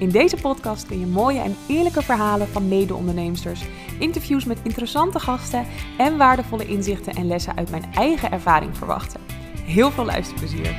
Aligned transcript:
In 0.00 0.10
deze 0.10 0.36
podcast 0.36 0.86
kun 0.86 1.00
je 1.00 1.06
mooie 1.06 1.40
en 1.40 1.56
eerlijke 1.68 2.02
verhalen 2.02 2.48
van 2.48 2.68
mede-onderneemsters, 2.68 3.64
interviews 3.98 4.44
met 4.44 4.60
interessante 4.62 5.18
gasten 5.18 5.66
en 5.98 6.16
waardevolle 6.16 6.66
inzichten 6.66 7.14
en 7.14 7.26
lessen 7.26 7.56
uit 7.56 7.70
mijn 7.70 7.92
eigen 7.94 8.30
ervaring 8.30 8.76
verwachten. 8.76 9.20
Heel 9.64 9.90
veel 9.90 10.04
luisterplezier! 10.04 10.76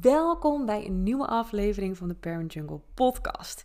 Welkom 0.00 0.66
bij 0.66 0.86
een 0.86 1.02
nieuwe 1.02 1.26
aflevering 1.26 1.96
van 1.96 2.08
de 2.08 2.14
Parent 2.14 2.52
Jungle 2.52 2.80
podcast. 2.94 3.64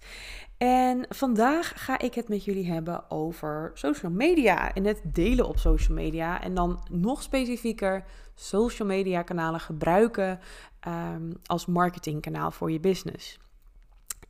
En 0.58 1.06
vandaag 1.10 1.74
ga 1.76 2.00
ik 2.00 2.14
het 2.14 2.30
met 2.30 2.46
jullie 2.46 2.72
hebben 2.72 3.12
over 3.12 3.72
social 3.74 4.12
media 4.12 4.74
en 4.74 4.86
het 4.86 5.02
delen 5.04 5.48
op 5.48 5.58
social 5.58 5.98
media. 5.98 6.42
En 6.42 6.54
dan 6.54 6.88
nog 6.92 7.22
specifieker 7.22 8.04
social 8.34 8.88
media 8.88 9.22
kanalen 9.22 9.60
gebruiken 9.60 10.40
um, 10.88 11.34
als 11.46 11.66
marketingkanaal 11.66 12.52
voor 12.52 12.72
je 12.72 12.80
business. 12.80 13.40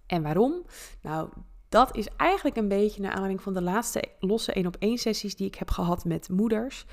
En 0.05 0.21
waarom? 0.21 0.65
Nou, 1.01 1.29
dat 1.69 1.95
is 1.95 2.07
eigenlijk 2.17 2.57
een 2.57 2.67
beetje 2.67 3.01
naar 3.01 3.11
aanleiding 3.11 3.41
van 3.41 3.53
de 3.53 3.61
laatste 3.61 4.03
losse 4.19 4.53
1 4.53 4.65
op 4.65 4.75
1 4.79 4.97
sessies 4.97 5.35
die 5.35 5.47
ik 5.47 5.55
heb 5.55 5.71
gehad 5.71 6.05
met 6.05 6.29
moeders 6.29 6.85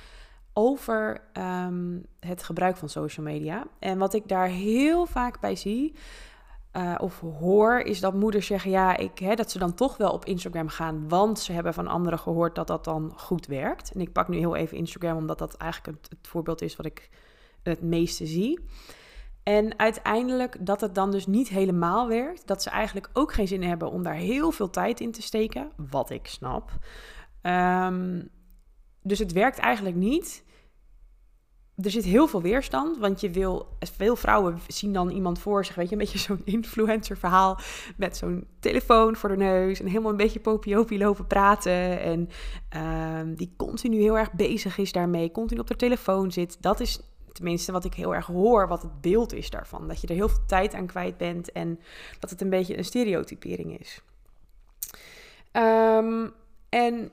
over 0.53 1.23
um, 1.33 2.05
het 2.21 2.43
gebruik 2.43 2.77
van 2.77 2.89
social 2.89 3.27
media. 3.27 3.67
En 3.79 3.99
wat 3.99 4.15
ik 4.15 4.29
daar 4.29 4.47
heel 4.47 5.07
vaak 5.07 5.41
bij 5.41 5.57
zie, 5.57 5.95
uh, 6.73 6.95
of 6.99 7.21
hoor, 7.21 7.79
is 7.79 8.01
dat 8.01 8.15
moeders 8.15 8.47
zeggen: 8.47 8.71
ja, 8.71 8.97
ik, 8.97 9.19
hè, 9.19 9.35
dat 9.35 9.51
ze 9.51 9.59
dan 9.59 9.75
toch 9.75 9.97
wel 9.97 10.11
op 10.11 10.25
Instagram 10.25 10.69
gaan, 10.69 11.09
want 11.09 11.39
ze 11.39 11.53
hebben 11.53 11.75
van 11.75 11.87
anderen 11.87 12.19
gehoord 12.19 12.55
dat 12.55 12.67
dat 12.67 12.85
dan 12.85 13.13
goed 13.17 13.47
werkt. 13.47 13.93
En 13.93 14.01
ik 14.01 14.13
pak 14.13 14.29
nu 14.29 14.39
heel 14.39 14.57
even 14.57 14.77
Instagram, 14.77 15.17
omdat 15.17 15.39
dat 15.39 15.55
eigenlijk 15.55 15.99
het, 16.09 16.29
voorbeeld 16.29 16.63
is 16.63 16.77
wat 16.77 16.87
ik 16.87 17.09
het 17.63 17.83
meeste 17.83 18.27
zie. 18.27 18.61
En 19.43 19.79
uiteindelijk 19.79 20.67
dat 20.67 20.81
het 20.81 20.95
dan 20.95 21.11
dus 21.11 21.27
niet 21.27 21.49
helemaal 21.49 22.09
werkt. 22.09 22.47
Dat 22.47 22.63
ze 22.63 22.71
eigenlijk 22.71 23.11
ook 23.13 23.33
geen 23.33 23.49
zin 23.49 23.63
hebben 23.63 23.91
om 23.91 24.03
daar 24.03 24.15
heel 24.15 24.51
veel 24.51 24.71
tijd 24.71 25.01
in 25.01 25.13
te 25.13 25.23
steken. 25.23 25.73
Wat 25.91 26.11
ik 26.11 26.27
snap. 26.27 26.71
Um, 27.43 28.31
dus 29.03 29.19
het 29.19 29.33
werkt 29.33 29.59
eigenlijk 29.59 29.97
niet 29.97 30.45
er 31.77 31.91
zit 31.91 32.05
heel 32.05 32.27
veel 32.27 32.43
weerstand, 32.43 32.99
want 32.99 33.21
je 33.21 33.31
wil, 33.31 33.69
veel 33.79 34.17
vrouwen 34.17 34.59
zien 34.67 34.93
dan 34.93 35.11
iemand 35.11 35.39
voor 35.39 35.65
zich, 35.65 35.75
weet 35.75 35.89
je, 35.89 35.93
een 35.93 35.99
beetje 35.99 36.19
zo'n 36.29 36.43
influencer 36.45 37.17
verhaal 37.17 37.59
met 37.97 38.17
zo'n 38.17 38.47
telefoon 38.61 39.17
voor 39.17 39.29
de 39.29 39.37
neus 39.37 39.81
en 39.81 39.87
helemaal 39.87 40.11
een 40.11 40.17
beetje 40.17 40.41
popiopie 40.41 40.99
lopen 40.99 41.27
praten 41.27 42.01
en 42.01 42.29
uh, 42.77 43.37
die 43.37 43.53
continu 43.57 44.01
heel 44.01 44.19
erg 44.19 44.33
bezig 44.33 44.79
is 44.79 44.93
daarmee, 44.93 45.31
continu 45.31 45.61
op 45.61 45.67
de 45.67 45.77
telefoon 45.77 46.33
zit. 46.33 46.57
Dat 46.61 46.81
is 46.81 47.01
tenminste 47.33 47.73
wat 47.73 47.85
ik 47.85 47.95
heel 47.95 48.15
erg 48.15 48.27
hoor, 48.27 48.69
wat 48.69 48.83
het 48.83 49.01
beeld 49.01 49.33
is 49.33 49.51
daarvan. 49.51 49.89
Dat 49.89 50.01
je 50.01 50.07
er 50.07 50.15
heel 50.15 50.29
veel 50.29 50.47
tijd 50.47 50.75
aan 50.75 50.87
kwijt 50.87 51.17
bent 51.17 51.53
en 51.53 51.81
dat 52.19 52.31
het 52.31 52.41
een 52.41 52.51
beetje 52.51 52.79
een 52.79 52.85
stereotypering 52.85 53.79
is. 53.81 54.01
Um, 55.53 56.33
en 56.69 57.11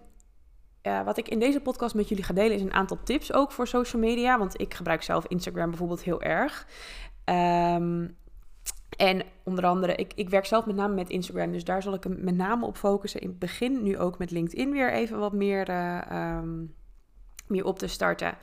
wat 1.06 1.18
ik 1.18 1.30
in 1.30 1.40
deze 1.40 1.59
podcast 1.59 1.96
met 1.96 2.09
jullie 2.09 2.24
ga 2.24 2.34
delen 2.34 2.56
is 2.56 2.62
een 2.62 2.74
aantal 2.74 2.98
tips 3.03 3.34
ook 3.34 3.52
voor 3.52 3.68
social 3.68 4.02
media. 4.02 4.38
Want 4.38 4.62
ik 4.62 4.74
gebruik 4.74 5.03
zelf 5.03 5.25
Instagram 5.28 5.70
bijvoorbeeld 5.70 6.03
heel 6.03 6.22
erg. 6.22 6.68
Um, 7.25 8.16
en 8.98 9.24
onder 9.44 9.66
andere, 9.66 9.96
ik, 9.96 10.12
ik 10.16 10.30
werk 10.30 10.46
zelf 10.46 10.66
met 10.66 10.75
name 10.75 10.94
met 10.94 11.09
Instagram, 11.09 11.52
dus 11.52 11.64
daar 11.64 11.81
zal 11.81 11.94
ik 11.94 12.03
hem 12.03 12.18
met 12.20 12.36
name 12.36 12.66
op 12.66 12.78
focussen. 12.78 13.22
In 13.22 13.28
het 13.28 13.40
begin 13.40 13.84
nu 13.84 13.98
ook 13.98 14.18
met 14.18 14.31
LinkedIn 14.31 14.72
weer 14.72 14.92
even 14.92 15.20
wat 15.20 15.34
meer, 15.34 15.70
uh, 15.70 16.38
um, 16.38 16.74
meer 17.48 17.66
op 17.66 17.80
te 17.80 17.88
starten. 17.88 18.38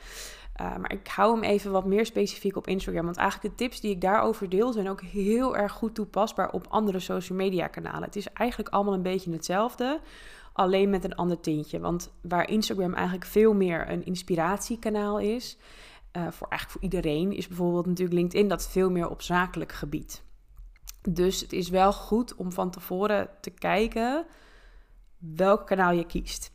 Uh, 0.61 0.77
maar 0.77 0.93
ik 0.93 1.09
hou 1.09 1.35
hem 1.35 1.43
even 1.43 1.71
wat 1.71 1.85
meer 1.85 2.07
specifiek 2.07 2.57
op 2.57 2.67
Instagram. 2.67 3.05
Want 3.05 3.17
eigenlijk 3.17 3.51
de 3.51 3.65
tips 3.65 3.81
die 3.81 3.91
ik 3.91 4.01
daarover 4.01 4.49
deel 4.49 4.73
zijn 4.73 4.89
ook 4.89 5.01
heel 5.01 5.57
erg 5.57 5.73
goed 5.73 5.95
toepasbaar 5.95 6.51
op 6.51 6.67
andere 6.69 6.99
social 6.99 7.39
media 7.39 7.67
kanalen. 7.67 8.03
Het 8.03 8.17
is 8.17 8.33
eigenlijk 8.33 8.75
allemaal 8.75 8.95
een 8.95 9.03
beetje 9.03 9.33
hetzelfde 9.33 10.01
alleen 10.55 10.91
met 10.91 11.05
een 11.05 11.15
ander 11.15 11.41
tintje. 11.41 11.81
Want 11.81 12.13
waar 12.23 12.49
Instagram 12.49 12.95
eigenlijk 12.95 13.27
veel 13.27 13.55
meer 13.55 13.91
een 13.91 14.05
inspiratiekanaal 14.05 15.19
is, 15.19 15.57
uh, 16.17 16.23
voor 16.31 16.49
eigenlijk 16.49 16.71
voor 16.71 16.83
iedereen, 16.83 17.33
is 17.33 17.49
bijvoorbeeld 17.49 17.87
natuurlijk 17.87 18.17
LinkedIn 18.17 18.49
dat 18.49 18.69
veel 18.69 18.91
meer 18.91 19.09
op 19.09 19.23
zakelijk 19.23 19.73
gebied. 19.73 20.23
Dus 21.09 21.41
het 21.41 21.53
is 21.53 21.69
wel 21.69 21.93
goed 21.93 22.35
om 22.35 22.53
van 22.53 22.71
tevoren 22.71 23.29
te 23.41 23.51
kijken 23.51 24.27
welk 25.19 25.67
kanaal 25.67 25.93
je 25.93 26.07
kiest. 26.07 26.53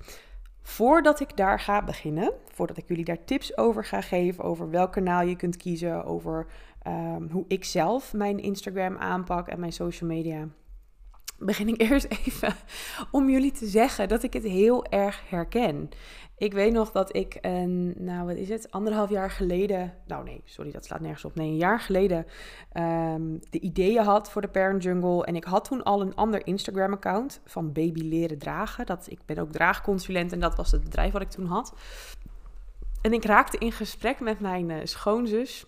Voordat 0.61 1.19
ik 1.19 1.37
daar 1.37 1.59
ga 1.59 1.83
beginnen, 1.83 2.33
voordat 2.53 2.77
ik 2.77 2.87
jullie 2.87 3.05
daar 3.05 3.23
tips 3.25 3.57
over 3.57 3.85
ga 3.85 4.01
geven, 4.01 4.43
over 4.43 4.69
welk 4.69 4.91
kanaal 4.91 5.21
je 5.21 5.35
kunt 5.35 5.57
kiezen, 5.57 6.05
over 6.05 6.47
um, 6.87 7.29
hoe 7.31 7.45
ik 7.47 7.65
zelf 7.65 8.13
mijn 8.13 8.39
Instagram 8.39 8.97
aanpak 8.97 9.47
en 9.47 9.59
mijn 9.59 9.71
social 9.71 10.09
media, 10.09 10.47
begin 11.39 11.67
ik 11.67 11.81
eerst 11.81 12.07
even 12.25 12.55
om 13.11 13.29
jullie 13.29 13.51
te 13.51 13.67
zeggen 13.67 14.07
dat 14.07 14.23
ik 14.23 14.33
het 14.33 14.43
heel 14.43 14.85
erg 14.85 15.21
herken. 15.29 15.89
Ik 16.37 16.53
weet 16.53 16.73
nog 16.73 16.91
dat 16.91 17.15
ik 17.15 17.37
een, 17.41 17.93
nou 17.97 18.25
wat 18.25 18.35
is 18.35 18.49
het, 18.49 18.71
anderhalf 18.71 19.09
jaar 19.09 19.31
geleden, 19.31 19.93
nou 20.07 20.23
nee, 20.23 20.41
sorry, 20.45 20.71
dat 20.71 20.85
slaat 20.85 20.99
nergens 20.99 21.25
op. 21.25 21.35
Nee, 21.35 21.47
een 21.47 21.57
jaar 21.57 21.79
geleden 21.79 22.25
um, 22.73 23.39
de 23.49 23.59
ideeën 23.59 24.03
had 24.03 24.31
voor 24.31 24.41
de 24.41 24.47
Parent 24.47 24.83
Jungle. 24.83 25.25
En 25.25 25.35
ik 25.35 25.43
had 25.43 25.65
toen 25.65 25.83
al 25.83 26.01
een 26.01 26.15
ander 26.15 26.47
Instagram-account 26.47 27.41
van 27.45 27.71
Baby 27.71 28.01
Leren 28.01 28.37
Dragen. 28.37 28.85
Dat, 28.85 29.05
ik 29.09 29.19
ben 29.25 29.37
ook 29.37 29.51
draagconsulent 29.51 30.31
en 30.31 30.39
dat 30.39 30.55
was 30.55 30.71
het 30.71 30.83
bedrijf 30.83 31.11
wat 31.11 31.21
ik 31.21 31.29
toen 31.29 31.45
had. 31.45 31.73
En 33.01 33.13
ik 33.13 33.25
raakte 33.25 33.57
in 33.57 33.71
gesprek 33.71 34.19
met 34.19 34.39
mijn 34.39 34.69
uh, 34.69 34.77
schoonzus. 34.83 35.65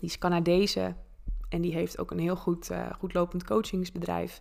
Die 0.00 0.08
is 0.08 0.18
Canadese, 0.18 0.94
en 1.54 1.60
die 1.60 1.72
heeft 1.72 1.98
ook 1.98 2.10
een 2.10 2.18
heel 2.18 2.36
goed, 2.36 2.70
uh, 2.70 2.86
goed 2.98 3.14
lopend 3.14 3.44
coachingsbedrijf. 3.44 4.38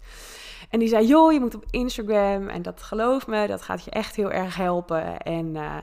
En 0.70 0.80
die 0.80 0.88
zei, 0.88 1.08
joh, 1.08 1.32
je 1.32 1.40
moet 1.40 1.56
op 1.56 1.66
Instagram. 1.70 2.48
En 2.48 2.62
dat 2.62 2.82
geloof 2.82 3.28
me, 3.28 3.48
dat 3.48 3.62
gaat 3.62 3.84
je 3.84 3.92
echt 3.92 4.16
heel 4.16 4.32
erg 4.32 4.56
helpen. 4.56 5.18
En 5.18 5.46
uh, 5.46 5.78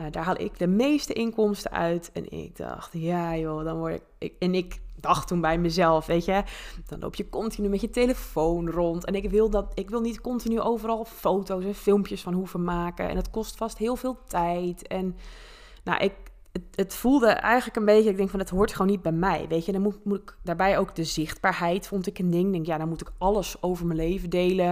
uh, 0.00 0.06
daar 0.10 0.24
haal 0.24 0.40
ik 0.40 0.58
de 0.58 0.66
meeste 0.66 1.12
inkomsten 1.12 1.70
uit. 1.70 2.10
En 2.12 2.30
ik 2.30 2.56
dacht, 2.56 2.90
ja 2.92 3.36
joh, 3.36 3.64
dan 3.64 3.78
word 3.78 3.94
ik... 3.94 4.02
ik 4.18 4.34
en 4.38 4.54
ik 4.54 4.82
dacht 4.96 5.28
toen 5.28 5.40
bij 5.40 5.58
mezelf, 5.58 6.06
weet 6.06 6.24
je, 6.24 6.42
dan 6.86 6.98
loop 6.98 7.14
je 7.14 7.28
continu 7.28 7.68
met 7.68 7.80
je 7.80 7.90
telefoon 7.90 8.70
rond. 8.70 9.04
En 9.04 9.14
ik 9.14 9.30
wil, 9.30 9.50
dat, 9.50 9.72
ik 9.74 9.90
wil 9.90 10.00
niet 10.00 10.20
continu 10.20 10.60
overal 10.60 11.04
foto's 11.04 11.64
en 11.64 11.74
filmpjes 11.74 12.22
van 12.22 12.32
hoeven 12.32 12.64
maken. 12.64 13.08
En 13.08 13.16
het 13.16 13.30
kost 13.30 13.56
vast 13.56 13.78
heel 13.78 13.96
veel 13.96 14.18
tijd. 14.26 14.86
En 14.86 15.16
nou, 15.84 16.04
ik, 16.04 16.12
het, 16.54 16.62
het, 16.74 16.94
voelde 16.94 17.26
eigenlijk 17.26 17.76
een 17.76 17.84
beetje, 17.84 18.10
ik 18.10 18.16
denk 18.16 18.30
van 18.30 18.38
het 18.38 18.50
hoort 18.50 18.72
gewoon 18.72 18.90
niet 18.90 19.02
bij 19.02 19.12
mij. 19.12 19.46
Weet 19.48 19.64
je, 19.64 19.72
dan 19.72 19.82
moet, 19.82 20.04
moet 20.04 20.20
ik 20.20 20.36
daarbij 20.42 20.78
ook 20.78 20.94
de 20.94 21.04
zichtbaarheid, 21.04 21.86
vond 21.86 22.06
ik 22.06 22.18
een 22.18 22.30
ding. 22.30 22.52
Denk, 22.52 22.66
ja, 22.66 22.78
dan 22.78 22.88
moet 22.88 23.00
ik 23.00 23.12
alles 23.18 23.62
over 23.62 23.86
mijn 23.86 23.98
leven 23.98 24.30
delen. 24.30 24.70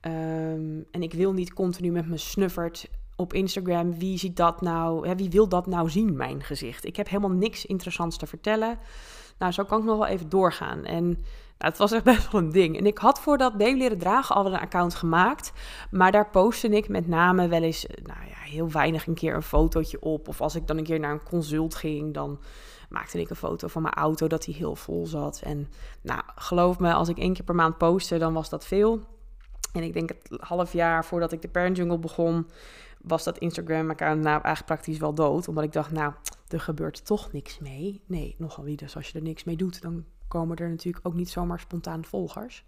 Um, 0.00 0.86
en 0.90 1.02
ik 1.02 1.12
wil 1.12 1.32
niet 1.32 1.52
continu 1.52 1.90
met 1.90 2.06
mijn 2.06 2.18
snuffert 2.18 2.88
op 3.16 3.32
Instagram. 3.32 3.98
Wie 3.98 4.18
ziet 4.18 4.36
dat 4.36 4.60
nou? 4.60 5.14
Wie 5.16 5.30
wil 5.30 5.48
dat 5.48 5.66
nou 5.66 5.90
zien, 5.90 6.16
mijn 6.16 6.42
gezicht? 6.42 6.84
Ik 6.84 6.96
heb 6.96 7.08
helemaal 7.08 7.36
niks 7.36 7.66
interessants 7.66 8.16
te 8.16 8.26
vertellen. 8.26 8.78
Nou, 9.38 9.52
zo 9.52 9.64
kan 9.64 9.78
ik 9.78 9.84
nog 9.84 9.98
wel 9.98 10.06
even 10.06 10.28
doorgaan. 10.28 10.84
En 10.84 11.04
nou, 11.04 11.74
het 11.74 11.78
was 11.78 11.92
echt 11.92 12.04
best 12.14 12.30
wel 12.32 12.40
een 12.40 12.50
ding. 12.50 12.78
En 12.78 12.86
ik 12.86 12.98
had 12.98 13.20
voor 13.20 13.38
dat 13.38 13.56
baby 13.56 13.78
leren 13.78 13.98
dragen 13.98 14.34
al 14.34 14.46
een 14.46 14.58
account 14.60 14.94
gemaakt. 14.94 15.52
Maar 15.90 16.12
daar 16.12 16.30
postte 16.30 16.68
ik 16.68 16.88
met 16.88 17.08
name 17.08 17.48
wel 17.48 17.62
eens, 17.62 17.86
eh, 17.86 18.04
nou 18.04 18.18
ja, 18.28 18.50
heel 18.50 18.70
weinig 18.70 19.06
een 19.06 19.14
keer 19.14 19.34
een 19.34 19.42
fotootje 19.42 20.00
op. 20.00 20.28
Of 20.28 20.40
als 20.40 20.54
ik 20.54 20.66
dan 20.66 20.78
een 20.78 20.84
keer 20.84 21.00
naar 21.00 21.12
een 21.12 21.22
consult 21.22 21.74
ging, 21.74 22.14
dan 22.14 22.40
maakte 22.88 23.20
ik 23.20 23.30
een 23.30 23.36
foto 23.36 23.68
van 23.68 23.82
mijn 23.82 23.94
auto 23.94 24.26
dat 24.26 24.44
die 24.44 24.54
heel 24.54 24.76
vol 24.76 25.06
zat. 25.06 25.40
En 25.44 25.68
nou, 26.02 26.20
geloof 26.34 26.78
me, 26.78 26.92
als 26.92 27.08
ik 27.08 27.18
één 27.18 27.34
keer 27.34 27.44
per 27.44 27.54
maand 27.54 27.78
postte, 27.78 28.18
dan 28.18 28.32
was 28.32 28.48
dat 28.48 28.66
veel. 28.66 29.00
En 29.72 29.82
ik 29.82 29.92
denk 29.92 30.08
het 30.08 30.40
half 30.40 30.72
jaar 30.72 31.04
voordat 31.04 31.32
ik 31.32 31.42
de 31.42 31.48
Parent 31.48 31.76
Jungle 31.76 31.98
begon, 31.98 32.46
was 33.02 33.24
dat 33.24 33.38
Instagram-account 33.38 34.22
nou 34.22 34.42
eigenlijk 34.42 34.66
praktisch 34.66 34.98
wel 34.98 35.14
dood. 35.14 35.48
Omdat 35.48 35.64
ik 35.64 35.72
dacht, 35.72 35.90
nou, 35.90 36.12
er 36.48 36.60
gebeurt 36.60 37.06
toch 37.06 37.32
niks 37.32 37.58
mee. 37.58 38.02
Nee, 38.06 38.34
nogal 38.38 38.64
wie, 38.64 38.76
dus 38.76 38.96
als 38.96 39.08
je 39.08 39.18
er 39.18 39.24
niks 39.24 39.44
mee 39.44 39.56
doet, 39.56 39.82
dan 39.82 40.04
komen 40.28 40.56
er 40.56 40.68
natuurlijk 40.68 41.06
ook 41.06 41.14
niet 41.14 41.30
zomaar 41.30 41.60
spontaan 41.60 42.04
volgers. 42.04 42.64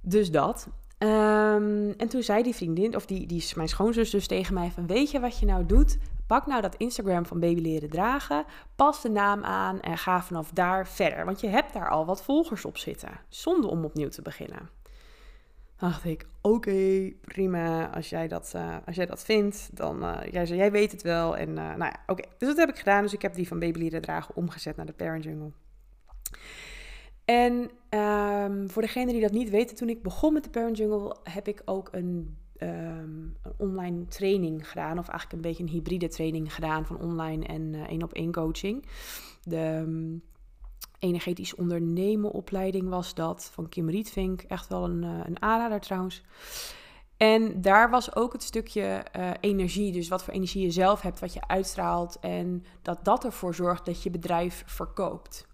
Dus 0.00 0.30
dat. 0.30 0.68
Um, 0.98 1.90
en 1.90 2.08
toen 2.08 2.22
zei 2.22 2.42
die 2.42 2.54
vriendin, 2.54 2.96
of 2.96 3.06
die, 3.06 3.26
die 3.26 3.52
mijn 3.54 3.68
schoonzus 3.68 4.10
dus 4.10 4.26
tegen 4.26 4.54
mij 4.54 4.70
van... 4.70 4.86
weet 4.86 5.10
je 5.10 5.20
wat 5.20 5.38
je 5.38 5.46
nou 5.46 5.66
doet? 5.66 5.98
Pak 6.26 6.46
nou 6.46 6.62
dat 6.62 6.76
Instagram 6.76 7.26
van 7.26 7.40
Baby 7.40 7.60
Leren 7.60 7.90
Dragen, 7.90 8.44
pas 8.76 9.02
de 9.02 9.08
naam 9.08 9.44
aan 9.44 9.80
en 9.80 9.98
ga 9.98 10.22
vanaf 10.22 10.50
daar 10.50 10.88
verder. 10.88 11.24
Want 11.24 11.40
je 11.40 11.48
hebt 11.48 11.72
daar 11.72 11.90
al 11.90 12.06
wat 12.06 12.22
volgers 12.22 12.64
op 12.64 12.78
zitten, 12.78 13.20
zonder 13.28 13.70
om 13.70 13.84
opnieuw 13.84 14.08
te 14.08 14.22
beginnen. 14.22 14.68
Dacht 15.80 16.04
ik, 16.04 16.26
oké, 16.40 17.12
prima. 17.20 17.90
Als 17.94 18.08
jij 18.08 18.28
dat, 18.28 18.52
uh, 18.56 18.76
als 18.86 18.96
jij 18.96 19.06
dat 19.06 19.24
vindt, 19.24 19.70
dan 19.76 20.02
uh, 20.02 20.18
jij, 20.30 20.44
jij 20.44 20.70
weet 20.70 20.92
het 20.92 21.02
wel. 21.02 21.36
En 21.36 21.48
uh, 21.48 21.54
nou 21.54 21.78
ja, 21.78 21.96
oké. 22.06 22.22
Dus 22.38 22.48
dat 22.48 22.56
heb 22.56 22.68
ik 22.68 22.78
gedaan. 22.78 23.02
Dus 23.02 23.12
ik 23.12 23.22
heb 23.22 23.34
die 23.34 23.48
van 23.48 23.58
Baby 23.58 23.78
Leren 23.78 24.02
Dragen 24.02 24.36
omgezet 24.36 24.76
naar 24.76 24.86
de 24.86 24.92
Parent 24.92 25.24
Jungle. 25.24 25.52
En 27.24 27.70
um, 28.00 28.70
voor 28.70 28.82
degenen 28.82 29.12
die 29.12 29.22
dat 29.22 29.32
niet 29.32 29.50
weten, 29.50 29.76
toen 29.76 29.88
ik 29.88 30.02
begon 30.02 30.32
met 30.32 30.44
de 30.44 30.50
Parent 30.50 30.76
Jungle, 30.76 31.16
heb 31.22 31.48
ik 31.48 31.62
ook 31.64 31.88
een, 31.92 32.36
um, 32.58 33.36
een 33.42 33.52
online 33.56 34.06
training 34.06 34.68
gedaan. 34.68 34.98
Of 34.98 35.08
eigenlijk 35.08 35.32
een 35.32 35.48
beetje 35.50 35.62
een 35.62 35.68
hybride 35.68 36.08
training 36.08 36.54
gedaan 36.54 36.86
van 36.86 37.00
online 37.00 37.46
en 37.46 37.74
één 37.74 38.02
op 38.02 38.12
één 38.12 38.32
coaching. 38.32 38.86
De 39.42 39.82
um, 39.86 40.22
energetisch 41.00 41.54
ondernemen 41.54 42.30
opleiding 42.30 42.88
was 42.88 43.14
dat 43.14 43.50
van 43.52 43.68
Kim 43.68 43.90
Rietvink. 43.90 44.42
Echt 44.42 44.68
wel 44.68 44.84
een, 44.84 45.02
een 45.02 45.42
aanrader 45.42 45.80
trouwens. 45.80 46.22
En 47.16 47.60
daar 47.60 47.90
was 47.90 48.14
ook 48.16 48.32
het 48.32 48.42
stukje 48.42 49.04
uh, 49.16 49.30
energie, 49.40 49.92
dus 49.92 50.08
wat 50.08 50.24
voor 50.24 50.34
energie 50.34 50.62
je 50.62 50.70
zelf 50.70 51.00
hebt, 51.00 51.20
wat 51.20 51.32
je 51.32 51.46
uitstraalt 51.46 52.18
en 52.20 52.64
dat 52.82 53.04
dat 53.04 53.24
ervoor 53.24 53.54
zorgt 53.54 53.84
dat 53.84 54.02
je 54.02 54.10
bedrijf 54.10 54.62
verkoopt. 54.66 55.48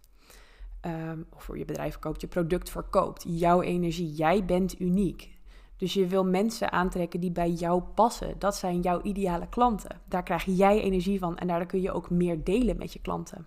Um, 0.82 1.26
of 1.34 1.42
voor 1.42 1.58
je 1.58 1.64
bedrijf 1.64 1.92
verkoopt, 1.92 2.20
je 2.20 2.26
product 2.26 2.70
verkoopt. 2.70 3.24
Jouw 3.28 3.62
energie, 3.62 4.12
jij 4.12 4.44
bent 4.44 4.80
uniek. 4.80 5.38
Dus 5.76 5.94
je 5.94 6.06
wil 6.06 6.24
mensen 6.24 6.72
aantrekken 6.72 7.20
die 7.20 7.32
bij 7.32 7.50
jou 7.50 7.82
passen. 7.82 8.38
Dat 8.38 8.56
zijn 8.56 8.80
jouw 8.80 9.02
ideale 9.02 9.48
klanten. 9.48 10.00
Daar 10.08 10.22
krijg 10.22 10.44
jij 10.44 10.80
energie 10.80 11.18
van 11.18 11.38
en 11.38 11.46
daardoor 11.46 11.68
kun 11.68 11.80
je 11.80 11.92
ook 11.92 12.10
meer 12.10 12.44
delen 12.44 12.76
met 12.76 12.92
je 12.92 13.00
klanten. 13.00 13.46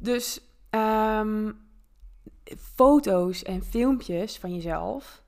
Dus 0.00 0.40
um, 0.70 1.60
foto's 2.56 3.42
en 3.42 3.62
filmpjes 3.62 4.38
van 4.38 4.54
jezelf, 4.54 5.22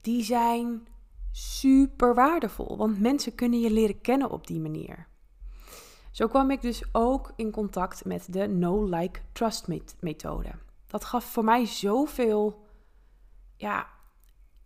die 0.00 0.22
zijn 0.22 0.86
super 1.32 2.14
waardevol. 2.14 2.76
Want 2.76 3.00
mensen 3.00 3.34
kunnen 3.34 3.60
je 3.60 3.70
leren 3.70 4.00
kennen 4.00 4.30
op 4.30 4.46
die 4.46 4.60
manier. 4.60 5.06
Zo 6.10 6.26
kwam 6.26 6.50
ik 6.50 6.62
dus 6.62 6.82
ook 6.92 7.32
in 7.36 7.50
contact 7.50 8.04
met 8.04 8.32
de 8.32 8.46
No 8.46 8.84
Like 8.84 9.20
Trust 9.32 9.66
methode. 10.00 10.50
Dat 10.86 11.04
gaf 11.04 11.24
voor 11.24 11.44
mij 11.44 11.66
zoveel 11.66 12.66
ja, 13.56 13.86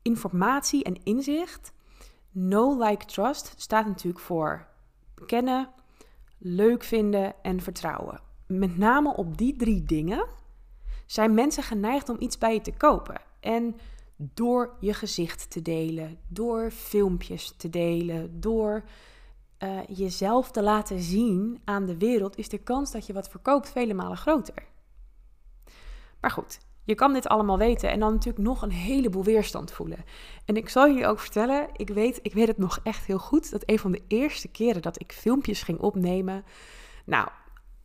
informatie 0.02 0.84
en 0.84 1.04
inzicht. 1.04 1.72
No 2.30 2.78
Like 2.84 3.04
Trust 3.04 3.52
staat 3.56 3.86
natuurlijk 3.86 4.24
voor 4.24 4.66
kennen, 5.26 5.70
leuk 6.38 6.82
vinden 6.82 7.42
en 7.42 7.60
vertrouwen. 7.60 8.27
Met 8.48 8.78
name 8.78 9.16
op 9.16 9.38
die 9.38 9.56
drie 9.56 9.82
dingen 9.82 10.26
zijn 11.06 11.34
mensen 11.34 11.62
geneigd 11.62 12.08
om 12.08 12.16
iets 12.18 12.38
bij 12.38 12.54
je 12.54 12.60
te 12.60 12.72
kopen. 12.72 13.20
En 13.40 13.76
door 14.16 14.76
je 14.80 14.94
gezicht 14.94 15.50
te 15.50 15.62
delen, 15.62 16.18
door 16.28 16.70
filmpjes 16.70 17.54
te 17.56 17.68
delen, 17.68 18.40
door 18.40 18.84
uh, 19.58 19.78
jezelf 19.88 20.50
te 20.50 20.62
laten 20.62 21.00
zien 21.00 21.60
aan 21.64 21.86
de 21.86 21.98
wereld, 21.98 22.36
is 22.36 22.48
de 22.48 22.58
kans 22.58 22.92
dat 22.92 23.06
je 23.06 23.12
wat 23.12 23.28
verkoopt 23.28 23.70
vele 23.70 23.94
malen 23.94 24.16
groter. 24.16 24.66
Maar 26.20 26.30
goed, 26.30 26.58
je 26.84 26.94
kan 26.94 27.12
dit 27.12 27.26
allemaal 27.26 27.58
weten 27.58 27.90
en 27.90 28.00
dan 28.00 28.12
natuurlijk 28.12 28.44
nog 28.44 28.62
een 28.62 28.70
heleboel 28.70 29.24
weerstand 29.24 29.72
voelen. 29.72 30.04
En 30.44 30.56
ik 30.56 30.68
zal 30.68 30.86
je 30.86 31.06
ook 31.06 31.20
vertellen, 31.20 31.68
ik 31.72 31.88
weet, 31.88 32.18
ik 32.22 32.32
weet 32.32 32.48
het 32.48 32.58
nog 32.58 32.80
echt 32.82 33.06
heel 33.06 33.18
goed, 33.18 33.50
dat 33.50 33.62
een 33.66 33.78
van 33.78 33.92
de 33.92 34.02
eerste 34.08 34.48
keren 34.48 34.82
dat 34.82 35.00
ik 35.00 35.12
filmpjes 35.12 35.62
ging 35.62 35.78
opnemen, 35.78 36.44
nou, 37.04 37.28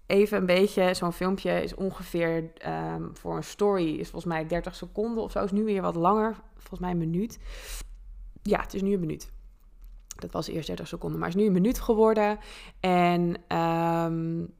even 0.05 0.38
een 0.38 0.45
beetje, 0.45 0.94
zo'n 0.94 1.13
filmpje 1.13 1.63
is 1.63 1.75
ongeveer 1.75 2.51
um, 2.67 3.09
voor 3.13 3.35
een 3.35 3.44
story, 3.44 3.95
is 3.95 4.09
volgens 4.09 4.33
mij 4.33 4.47
30 4.47 4.75
seconden 4.75 5.23
of 5.23 5.31
zo, 5.31 5.44
is 5.44 5.51
nu 5.51 5.63
weer 5.63 5.81
wat 5.81 5.95
langer, 5.95 6.35
volgens 6.57 6.79
mij 6.79 6.91
een 6.91 6.97
minuut. 6.97 7.39
Ja, 8.41 8.61
het 8.61 8.73
is 8.73 8.81
nu 8.81 8.94
een 8.94 9.00
minuut. 9.00 9.31
Dat 10.15 10.31
was 10.31 10.47
eerst 10.47 10.67
30 10.67 10.88
seconden, 10.88 11.19
maar 11.19 11.29
is 11.29 11.35
nu 11.35 11.45
een 11.45 11.51
minuut 11.51 11.79
geworden. 11.79 12.39
En 12.79 13.35
um, 13.57 14.53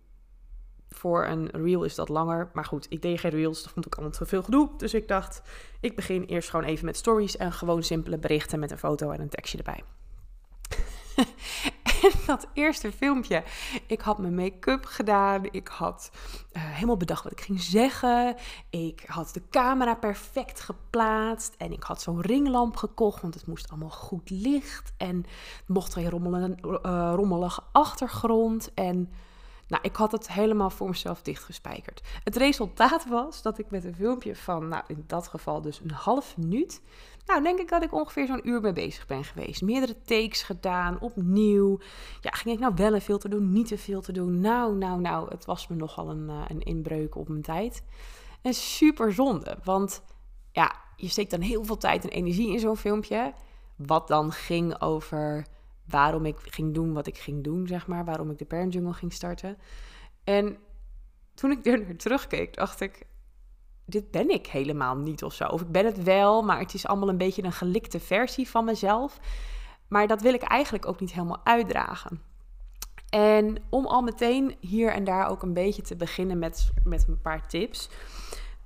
voor 0.90 1.26
een 1.26 1.50
reel 1.50 1.84
is 1.84 1.96
dat 1.96 2.10
langer. 2.10 2.50
Maar 2.54 2.66
goed, 2.66 2.86
ik 2.90 3.02
deed 3.02 3.20
geen 3.20 3.32
reels, 3.32 3.64
dat 3.64 3.72
vond 3.72 3.86
ik 3.86 3.94
allemaal 3.96 4.18
te 4.18 4.26
veel 4.26 4.44
gedoe. 4.44 4.70
Dus 4.78 4.94
ik 4.94 5.08
dacht, 5.08 5.42
ik 5.80 5.96
begin 5.96 6.24
eerst 6.24 6.50
gewoon 6.50 6.66
even 6.66 6.86
met 6.86 6.98
stories 6.98 7.38
en 7.38 7.52
gewoon 7.52 7.84
simpele 7.84 8.18
berichten 8.18 8.60
met 8.60 8.72
een 8.72 8.78
foto 8.78 9.12
en 9.12 9.22
een 9.22 9.30
tekstje 9.30 9.58
erbij. 9.58 9.84
Dat 12.26 12.48
eerste 12.54 12.92
filmpje, 12.92 13.44
ik 13.88 14.02
had 14.02 14.18
mijn 14.18 14.36
make-up 14.36 14.86
gedaan. 14.86 15.44
Ik 15.52 15.68
had 15.68 16.12
uh, 16.54 16.64
helemaal 16.64 16.98
bedacht 16.98 17.24
wat 17.24 17.32
ik 17.32 17.42
ging 17.42 17.62
zeggen. 17.62 18.36
Ik 18.70 19.04
had 19.06 19.34
de 19.34 19.42
camera 19.50 19.96
perfect 19.96 20.60
geplaatst. 20.60 21.56
En 21.58 21.72
ik 21.72 21.84
had 21.84 22.02
zo'n 22.02 22.22
ringlamp 22.22 22.76
gekocht, 22.76 23.22
want 23.22 23.34
het 23.34 23.48
moest 23.48 23.70
allemaal 23.70 23.90
goed 23.90 24.30
licht. 24.30 24.94
En 24.98 25.26
mocht 25.66 25.96
rommelen, 25.96 26.58
uh, 26.62 27.14
rommelige 27.16 27.62
achtergrond. 27.72 28.74
En 28.74 29.12
nou, 29.68 29.84
ik 29.86 29.96
had 29.96 30.12
het 30.12 30.32
helemaal 30.32 30.70
voor 30.70 30.90
mezelf 30.90 31.22
dichtgespijkerd. 31.22 32.02
Het 32.24 32.36
resultaat 32.36 33.08
was 33.08 33.42
dat 33.42 33.58
ik 33.58 33.72
met 33.72 33.84
een 33.84 33.96
filmpje 33.96 34.36
van, 34.36 34.68
nou 34.68 34.84
in 34.88 35.04
dat 35.08 35.28
geval 35.28 35.62
dus 35.62 35.80
een 35.80 35.92
half 35.92 36.38
minuut 36.38 36.82
nou, 37.26 37.44
denk 37.44 37.60
ik 37.60 37.70
dat 37.70 37.84
ik 37.84 37.94
ongeveer 37.94 38.26
zo'n 38.26 38.48
uur 38.48 38.62
mee 38.62 38.74
bezig 38.74 39.06
ben 39.06 39.24
geweest. 39.24 39.62
Meerdere 39.62 40.02
takes 40.02 40.44
gedaan, 40.44 41.00
opnieuw. 41.00 41.80
Ja, 42.22 42.32
ging 42.32 42.56
ik 42.56 42.62
nou 42.62 42.74
wel 42.76 42.94
een 42.94 43.02
filter 43.02 43.30
doen, 43.30 43.52
niet 43.52 43.68
te 43.68 43.78
veel 43.78 44.02
te 44.02 44.12
doen? 44.12 44.40
Nou, 44.40 44.76
nou, 44.76 45.02
nou, 45.02 45.30
het 45.30 45.46
was 45.46 45.68
me 45.68 45.76
nogal 45.76 46.10
een, 46.10 46.30
uh, 46.30 46.42
een 46.48 46.62
inbreuk 46.62 47.16
op 47.16 47.28
mijn 47.28 47.42
tijd. 47.42 47.84
En 48.42 48.54
super 48.54 49.14
zonde, 49.14 49.58
want 49.64 50.04
ja, 50.52 50.76
je 50.96 51.08
steekt 51.08 51.32
dan 51.32 51.42
heel 51.42 51.66
veel 51.66 51.78
tijd 51.78 52.04
en 52.04 52.10
energie 52.10 52.52
in 52.52 52.60
zo'n 52.60 52.78
filmpje. 52.78 53.34
Wat 53.76 54.08
dan 54.08 54.32
ging 54.32 54.82
over 54.82 55.46
waarom 55.86 56.26
ik 56.26 56.38
ging 56.40 56.74
doen 56.74 56.94
wat 56.94 57.08
ik 57.08 57.18
ging 57.18 57.44
doen, 57.44 57.68
zeg 57.68 57.88
maar. 57.88 58.06
Waarom 58.06 58.30
ik 58.30 58.38
de 58.38 58.46
Parent 58.46 58.74
Jungle 58.74 58.94
ging 58.94 59.14
starten. 59.14 59.58
En 60.24 60.58
toen 61.34 61.52
ik 61.52 61.66
er 61.66 61.80
naar 61.86 61.96
terugkeek, 61.96 62.56
dacht 62.56 62.82
ik 62.82 63.06
dit 63.86 64.12
ben 64.12 64.30
ik 64.30 64.48
helemaal 64.48 64.96
niet 64.96 65.24
of 65.24 65.34
zo. 65.34 65.46
Of 65.46 65.62
ik 65.62 65.72
ben 65.72 65.86
het 65.86 66.04
wel, 66.04 66.42
maar 66.42 66.60
het 66.60 66.74
is 66.74 66.88
allemaal 66.88 67.10
een 67.10 67.18
beetje 67.18 67.44
een 67.44 67.52
gelikte 67.52 68.00
versie 68.00 68.50
van 68.50 68.66
mezelf. 68.66 69.20
Maar 69.88 70.08
dat 70.08 70.22
wil 70.22 70.34
ik 70.34 70.42
eigenlijk 70.42 70.86
ook 70.88 71.00
niet 71.00 71.14
helemaal 71.14 71.42
uitdragen. 71.44 72.22
En 73.10 73.58
om 73.70 73.86
al 73.86 74.02
meteen 74.02 74.56
hier 74.60 74.92
en 74.92 75.04
daar 75.04 75.30
ook 75.30 75.42
een 75.42 75.54
beetje 75.54 75.82
te 75.82 75.96
beginnen 75.96 76.40
met, 76.40 76.72
met 76.84 77.06
een 77.08 77.22
paar 77.22 77.48
tips. 77.48 77.90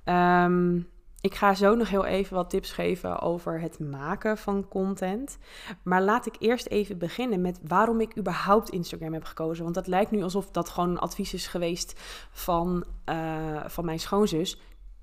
Um, 0.04 0.88
ik 1.20 1.34
ga 1.34 1.54
zo 1.54 1.74
nog 1.74 1.88
heel 1.88 2.04
even 2.04 2.36
wat 2.36 2.50
tips 2.50 2.72
geven 2.72 3.20
over 3.20 3.60
het 3.60 3.78
maken 3.78 4.38
van 4.38 4.68
content. 4.68 5.38
Maar 5.82 6.02
laat 6.02 6.26
ik 6.26 6.36
eerst 6.38 6.66
even 6.66 6.98
beginnen 6.98 7.40
met 7.40 7.60
waarom 7.66 8.00
ik 8.00 8.18
überhaupt 8.18 8.70
Instagram 8.70 9.12
heb 9.12 9.24
gekozen. 9.24 9.62
Want 9.62 9.74
dat 9.74 9.86
lijkt 9.86 10.10
nu 10.10 10.22
alsof 10.22 10.50
dat 10.50 10.68
gewoon 10.68 10.90
een 10.90 10.98
advies 10.98 11.34
is 11.34 11.46
geweest 11.46 12.00
van, 12.30 12.84
uh, 13.06 13.64
van 13.66 13.84
mijn 13.84 14.00
schoonzus 14.00 14.60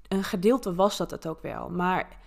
een 0.08 0.24
gedeelte 0.24 0.76
was 0.76 0.98
dat 0.98 1.12
het 1.12 1.28
ook 1.28 1.42
wel. 1.42 1.70
Maar 1.70 2.24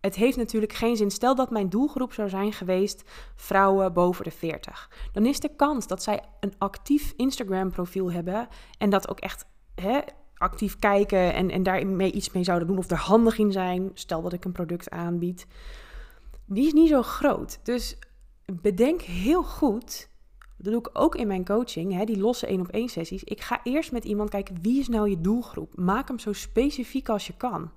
het 0.00 0.14
heeft 0.14 0.36
natuurlijk 0.36 0.72
geen 0.72 0.96
zin. 0.96 1.10
Stel 1.10 1.34
dat 1.34 1.50
mijn 1.50 1.68
doelgroep 1.68 2.12
zou 2.12 2.28
zijn 2.28 2.52
geweest 2.52 3.02
vrouwen 3.34 3.92
boven 3.92 4.24
de 4.24 4.30
40. 4.30 4.90
Dan 5.12 5.26
is 5.26 5.40
de 5.40 5.50
kans 5.56 5.86
dat 5.86 6.02
zij 6.02 6.22
een 6.40 6.54
actief 6.58 7.12
Instagram 7.16 7.70
profiel 7.70 8.12
hebben 8.12 8.48
en 8.78 8.90
dat 8.90 9.08
ook 9.08 9.20
echt 9.20 9.44
hè, 9.74 10.00
actief 10.34 10.78
kijken 10.78 11.34
en, 11.34 11.50
en 11.50 11.62
daarmee 11.62 12.12
iets 12.12 12.32
mee 12.32 12.44
zouden 12.44 12.68
doen 12.68 12.78
of 12.78 12.90
er 12.90 12.96
handig 12.96 13.38
in 13.38 13.52
zijn. 13.52 13.90
Stel 13.94 14.22
dat 14.22 14.32
ik 14.32 14.44
een 14.44 14.52
product 14.52 14.90
aanbied. 14.90 15.46
Die 16.46 16.66
is 16.66 16.72
niet 16.72 16.88
zo 16.88 17.02
groot. 17.02 17.58
Dus 17.62 17.98
bedenk 18.62 19.00
heel 19.00 19.42
goed 19.42 20.08
dat 20.56 20.72
doe 20.72 20.80
ik 20.80 20.90
ook 20.92 21.14
in 21.14 21.26
mijn 21.26 21.44
coaching, 21.44 21.92
hè, 21.92 22.04
die 22.04 22.18
losse 22.18 22.46
één 22.46 22.60
op 22.60 22.68
één 22.68 22.88
sessies. 22.88 23.24
Ik 23.24 23.40
ga 23.40 23.60
eerst 23.62 23.92
met 23.92 24.04
iemand 24.04 24.30
kijken, 24.30 24.58
wie 24.62 24.80
is 24.80 24.88
nou 24.88 25.10
je 25.10 25.20
doelgroep? 25.20 25.76
Maak 25.76 26.08
hem 26.08 26.18
zo 26.18 26.32
specifiek 26.32 27.08
als 27.08 27.26
je 27.26 27.36
kan. 27.36 27.70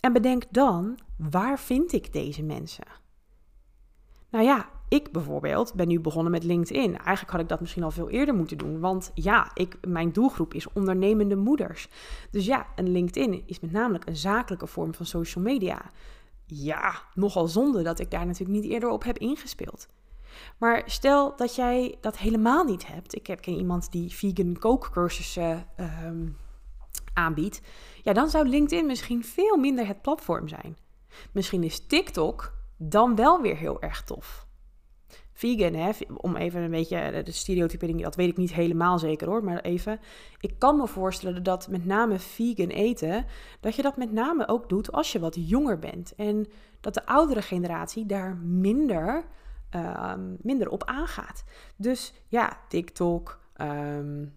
En 0.00 0.12
bedenk 0.12 0.44
dan, 0.50 0.98
waar 1.16 1.58
vind 1.58 1.92
ik 1.92 2.12
deze 2.12 2.42
mensen? 2.42 2.86
Nou 4.30 4.44
ja, 4.44 4.68
ik 4.88 5.12
bijvoorbeeld 5.12 5.74
ben 5.74 5.88
nu 5.88 6.00
begonnen 6.00 6.32
met 6.32 6.44
LinkedIn. 6.44 6.98
Eigenlijk 6.98 7.30
had 7.30 7.40
ik 7.40 7.48
dat 7.48 7.60
misschien 7.60 7.82
al 7.82 7.90
veel 7.90 8.10
eerder 8.10 8.34
moeten 8.34 8.58
doen. 8.58 8.80
Want 8.80 9.10
ja, 9.14 9.50
ik, 9.54 9.76
mijn 9.86 10.12
doelgroep 10.12 10.54
is 10.54 10.72
ondernemende 10.72 11.36
moeders. 11.36 11.88
Dus 12.30 12.46
ja, 12.46 12.66
een 12.76 12.88
LinkedIn 12.88 13.42
is 13.46 13.60
met 13.60 13.72
name 13.72 14.00
een 14.04 14.16
zakelijke 14.16 14.66
vorm 14.66 14.94
van 14.94 15.06
social 15.06 15.44
media. 15.44 15.90
Ja, 16.44 17.02
nogal 17.14 17.48
zonde 17.48 17.82
dat 17.82 17.98
ik 17.98 18.10
daar 18.10 18.26
natuurlijk 18.26 18.60
niet 18.60 18.70
eerder 18.70 18.88
op 18.88 19.04
heb 19.04 19.18
ingespeeld. 19.18 19.88
Maar 20.58 20.82
stel 20.86 21.36
dat 21.36 21.54
jij 21.54 21.96
dat 22.00 22.18
helemaal 22.18 22.64
niet 22.64 22.86
hebt. 22.86 23.14
Ik 23.14 23.26
heb 23.26 23.46
iemand 23.46 23.92
die 23.92 24.14
vegan 24.14 24.58
kookcursussen 24.58 25.66
um, 26.04 26.36
aanbiedt. 27.12 27.60
Ja, 28.02 28.12
dan 28.12 28.30
zou 28.30 28.48
LinkedIn 28.48 28.86
misschien 28.86 29.24
veel 29.24 29.56
minder 29.56 29.86
het 29.86 30.02
platform 30.02 30.48
zijn. 30.48 30.76
Misschien 31.32 31.62
is 31.62 31.86
TikTok 31.86 32.52
dan 32.76 33.14
wel 33.14 33.40
weer 33.40 33.56
heel 33.56 33.80
erg 33.80 34.02
tof. 34.02 34.46
vegan, 35.32 35.74
hè, 35.74 35.90
om 36.16 36.36
even 36.36 36.60
een 36.60 36.70
beetje 36.70 37.22
de 37.24 37.32
stereotypering, 37.32 38.02
dat 38.02 38.16
weet 38.16 38.28
ik 38.28 38.36
niet 38.36 38.54
helemaal 38.54 38.98
zeker 38.98 39.28
hoor, 39.28 39.44
maar 39.44 39.60
even. 39.60 40.00
Ik 40.40 40.58
kan 40.58 40.76
me 40.76 40.86
voorstellen 40.86 41.42
dat 41.42 41.68
met 41.68 41.84
name 41.84 42.18
vegan 42.18 42.68
eten, 42.68 43.26
dat 43.60 43.74
je 43.74 43.82
dat 43.82 43.96
met 43.96 44.12
name 44.12 44.48
ook 44.48 44.68
doet 44.68 44.92
als 44.92 45.12
je 45.12 45.18
wat 45.18 45.36
jonger 45.38 45.78
bent. 45.78 46.14
En 46.14 46.46
dat 46.80 46.94
de 46.94 47.06
oudere 47.06 47.42
generatie 47.42 48.06
daar 48.06 48.36
minder, 48.36 49.24
ehm, 49.70 50.34
minder 50.40 50.68
op 50.68 50.84
aangaat. 50.84 51.44
Dus 51.76 52.12
ja, 52.28 52.60
TikTok, 52.68 53.40
um, 53.60 54.34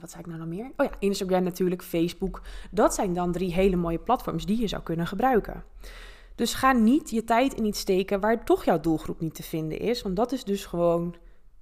wat 0.00 0.10
zei 0.10 0.22
ik 0.22 0.26
nou 0.26 0.38
nog 0.38 0.48
meer? 0.48 0.70
Oh 0.76 0.86
ja, 0.86 0.92
Instagram 0.98 1.42
natuurlijk, 1.42 1.82
Facebook. 1.82 2.42
Dat 2.70 2.94
zijn 2.94 3.12
dan 3.12 3.32
drie 3.32 3.52
hele 3.52 3.76
mooie 3.76 3.98
platforms 3.98 4.46
die 4.46 4.60
je 4.60 4.68
zou 4.68 4.82
kunnen 4.82 5.06
gebruiken. 5.06 5.64
Dus 6.34 6.54
ga 6.54 6.72
niet 6.72 7.10
je 7.10 7.24
tijd 7.24 7.54
in 7.54 7.64
iets 7.64 7.80
steken 7.80 8.20
waar 8.20 8.44
toch 8.44 8.64
jouw 8.64 8.80
doelgroep 8.80 9.20
niet 9.20 9.34
te 9.34 9.42
vinden 9.42 9.78
is. 9.78 10.02
Want 10.02 10.16
dat 10.16 10.32
is 10.32 10.44
dus 10.44 10.66
gewoon 10.66 11.14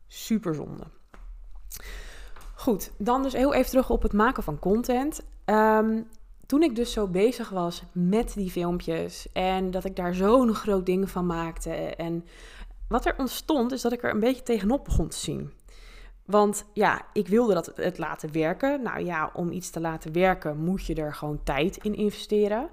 super 0.06 0.54
zonde. 0.54 0.84
Goed, 2.54 2.92
dan 2.98 3.22
dus 3.22 3.32
heel 3.32 3.54
even 3.54 3.70
terug 3.70 3.90
op 3.90 4.02
het 4.02 4.12
maken 4.12 4.42
van 4.42 4.58
content. 4.58 5.20
Um, 5.44 6.06
toen 6.50 6.62
ik 6.62 6.76
dus 6.76 6.92
zo 6.92 7.06
bezig 7.06 7.48
was 7.48 7.82
met 7.92 8.32
die 8.34 8.50
filmpjes 8.50 9.32
en 9.32 9.70
dat 9.70 9.84
ik 9.84 9.96
daar 9.96 10.14
zo'n 10.14 10.54
groot 10.54 10.86
ding 10.86 11.10
van 11.10 11.26
maakte. 11.26 11.70
En 11.96 12.24
wat 12.88 13.06
er 13.06 13.14
ontstond, 13.18 13.72
is 13.72 13.82
dat 13.82 13.92
ik 13.92 14.02
er 14.02 14.10
een 14.10 14.20
beetje 14.20 14.42
tegenop 14.42 14.84
begon 14.84 15.08
te 15.08 15.16
zien. 15.16 15.52
Want 16.24 16.64
ja, 16.72 17.06
ik 17.12 17.28
wilde 17.28 17.54
dat 17.54 17.72
het 17.74 17.98
laten 17.98 18.32
werken. 18.32 18.82
Nou 18.82 19.04
ja, 19.04 19.30
om 19.34 19.50
iets 19.50 19.70
te 19.70 19.80
laten 19.80 20.12
werken 20.12 20.58
moet 20.58 20.86
je 20.86 20.94
er 20.94 21.14
gewoon 21.14 21.42
tijd 21.42 21.76
in 21.76 21.94
investeren. 21.94 22.70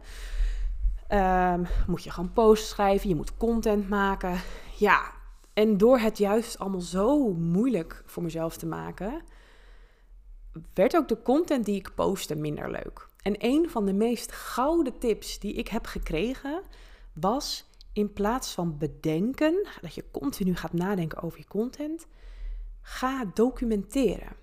Um, 1.09 1.67
moet 1.87 2.03
je 2.03 2.11
gewoon 2.11 2.33
posts 2.33 2.69
schrijven, 2.69 3.09
je 3.09 3.15
moet 3.15 3.37
content 3.37 3.89
maken. 3.89 4.39
Ja, 4.77 5.11
en 5.53 5.77
door 5.77 5.99
het 5.99 6.17
juist 6.17 6.59
allemaal 6.59 6.81
zo 6.81 7.33
moeilijk 7.33 8.03
voor 8.05 8.23
mezelf 8.23 8.57
te 8.57 8.65
maken, 8.65 9.21
werd 10.73 10.95
ook 10.95 11.07
de 11.07 11.21
content 11.21 11.65
die 11.65 11.75
ik 11.75 11.91
postte 11.95 12.35
minder 12.35 12.71
leuk. 12.71 13.07
En 13.27 13.35
een 13.37 13.69
van 13.69 13.85
de 13.85 13.93
meest 13.93 14.31
gouden 14.31 14.97
tips 14.97 15.39
die 15.39 15.53
ik 15.53 15.67
heb 15.67 15.85
gekregen 15.85 16.61
was 17.13 17.69
in 17.93 18.13
plaats 18.13 18.51
van 18.51 18.77
bedenken, 18.77 19.67
dat 19.81 19.95
je 19.95 20.03
continu 20.11 20.55
gaat 20.55 20.73
nadenken 20.73 21.21
over 21.21 21.39
je 21.39 21.47
content, 21.47 22.07
ga 22.81 23.25
documenteren. 23.33 24.35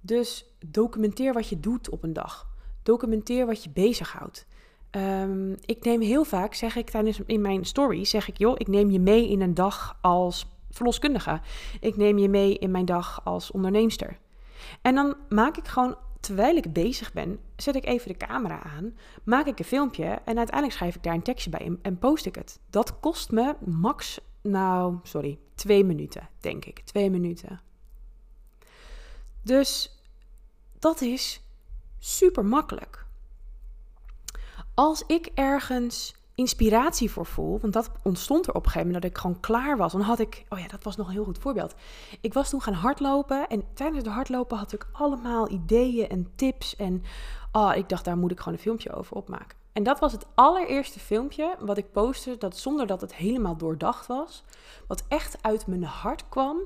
Dus 0.00 0.54
documenteer 0.66 1.32
wat 1.32 1.48
je 1.48 1.60
doet 1.60 1.90
op 1.90 2.02
een 2.02 2.12
dag. 2.12 2.48
Documenteer 2.82 3.46
wat 3.46 3.64
je 3.64 3.70
bezighoudt. 3.70 4.46
Um, 4.90 5.56
ik 5.64 5.84
neem 5.84 6.00
heel 6.00 6.24
vaak, 6.24 6.54
zeg 6.54 6.76
ik 6.76 6.90
tijdens 6.90 7.20
in 7.26 7.40
mijn 7.40 7.64
story, 7.64 8.04
zeg 8.04 8.28
ik, 8.28 8.38
joh, 8.38 8.54
ik 8.56 8.68
neem 8.68 8.90
je 8.90 9.00
mee 9.00 9.28
in 9.28 9.40
een 9.40 9.54
dag 9.54 9.98
als 10.00 10.46
verloskundige. 10.70 11.40
Ik 11.80 11.96
neem 11.96 12.18
je 12.18 12.28
mee 12.28 12.58
in 12.58 12.70
mijn 12.70 12.84
dag 12.84 13.20
als 13.24 13.50
onderneemster. 13.50 14.18
En 14.82 14.94
dan 14.94 15.16
maak 15.28 15.56
ik 15.56 15.68
gewoon, 15.68 15.96
terwijl 16.22 16.56
ik 16.56 16.72
bezig 16.72 17.12
ben, 17.12 17.38
zet 17.56 17.74
ik 17.74 17.84
even 17.84 18.08
de 18.08 18.16
camera 18.16 18.62
aan, 18.62 18.96
maak 19.24 19.46
ik 19.46 19.58
een 19.58 19.64
filmpje 19.64 20.04
en 20.04 20.36
uiteindelijk 20.36 20.72
schrijf 20.72 20.94
ik 20.94 21.02
daar 21.02 21.14
een 21.14 21.22
tekstje 21.22 21.50
bij 21.50 21.78
en 21.82 21.98
post 21.98 22.26
ik 22.26 22.34
het. 22.34 22.60
Dat 22.70 23.00
kost 23.00 23.30
me 23.30 23.54
max, 23.64 24.20
nou, 24.42 24.98
sorry, 25.02 25.38
twee 25.54 25.84
minuten, 25.84 26.28
denk 26.40 26.64
ik. 26.64 26.80
Twee 26.80 27.10
minuten. 27.10 27.60
Dus 29.42 30.00
dat 30.78 31.00
is 31.00 31.42
super 31.98 32.44
makkelijk. 32.44 33.06
Als 34.74 35.02
ik 35.06 35.26
ergens 35.34 36.14
inspiratie 36.42 37.10
voor 37.10 37.26
voel, 37.26 37.58
want 37.60 37.72
dat 37.72 37.90
ontstond 38.02 38.46
er 38.46 38.54
op 38.54 38.64
een 38.64 38.70
gegeven 38.70 38.86
moment 38.86 39.02
dat 39.02 39.12
ik 39.12 39.18
gewoon 39.18 39.40
klaar 39.40 39.76
was. 39.76 39.92
Dan 39.92 40.00
had 40.00 40.18
ik, 40.18 40.44
oh 40.48 40.58
ja, 40.58 40.66
dat 40.68 40.84
was 40.84 40.96
nog 40.96 41.06
een 41.06 41.12
heel 41.12 41.24
goed 41.24 41.38
voorbeeld. 41.38 41.74
Ik 42.20 42.32
was 42.32 42.50
toen 42.50 42.62
gaan 42.62 42.74
hardlopen 42.74 43.48
en 43.48 43.64
tijdens 43.74 44.04
het 44.04 44.14
hardlopen 44.14 44.58
had 44.58 44.72
ik 44.72 44.86
allemaal 44.92 45.50
ideeën 45.50 46.08
en 46.08 46.32
tips 46.34 46.76
en 46.76 47.02
oh, 47.52 47.72
ik 47.76 47.88
dacht 47.88 48.04
daar 48.04 48.16
moet 48.16 48.30
ik 48.30 48.38
gewoon 48.38 48.54
een 48.54 48.60
filmpje 48.60 48.92
over 48.92 49.16
opmaken. 49.16 49.56
En 49.72 49.82
dat 49.82 50.00
was 50.00 50.12
het 50.12 50.26
allereerste 50.34 51.00
filmpje 51.00 51.56
wat 51.60 51.78
ik 51.78 51.92
postte, 51.92 52.38
dat 52.38 52.56
zonder 52.56 52.86
dat 52.86 53.00
het 53.00 53.14
helemaal 53.14 53.56
doordacht 53.56 54.06
was, 54.06 54.44
wat 54.86 55.04
echt 55.08 55.36
uit 55.40 55.66
mijn 55.66 55.84
hart 55.84 56.28
kwam, 56.28 56.58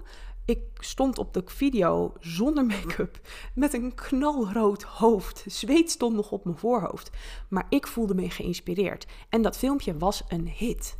ik 0.46 0.60
stond 0.78 1.18
op 1.18 1.34
de 1.34 1.42
video 1.44 2.12
zonder 2.20 2.64
make-up 2.66 3.20
met 3.54 3.74
een 3.74 3.94
knalrood 3.94 4.82
hoofd. 4.82 5.44
Zweet 5.46 5.90
stond 5.90 6.16
nog 6.16 6.30
op 6.30 6.44
mijn 6.44 6.56
voorhoofd. 6.56 7.10
Maar 7.48 7.66
ik 7.68 7.86
voelde 7.86 8.14
me 8.14 8.30
geïnspireerd. 8.30 9.06
En 9.28 9.42
dat 9.42 9.56
filmpje 9.56 9.96
was 9.96 10.22
een 10.28 10.48
hit. 10.48 10.98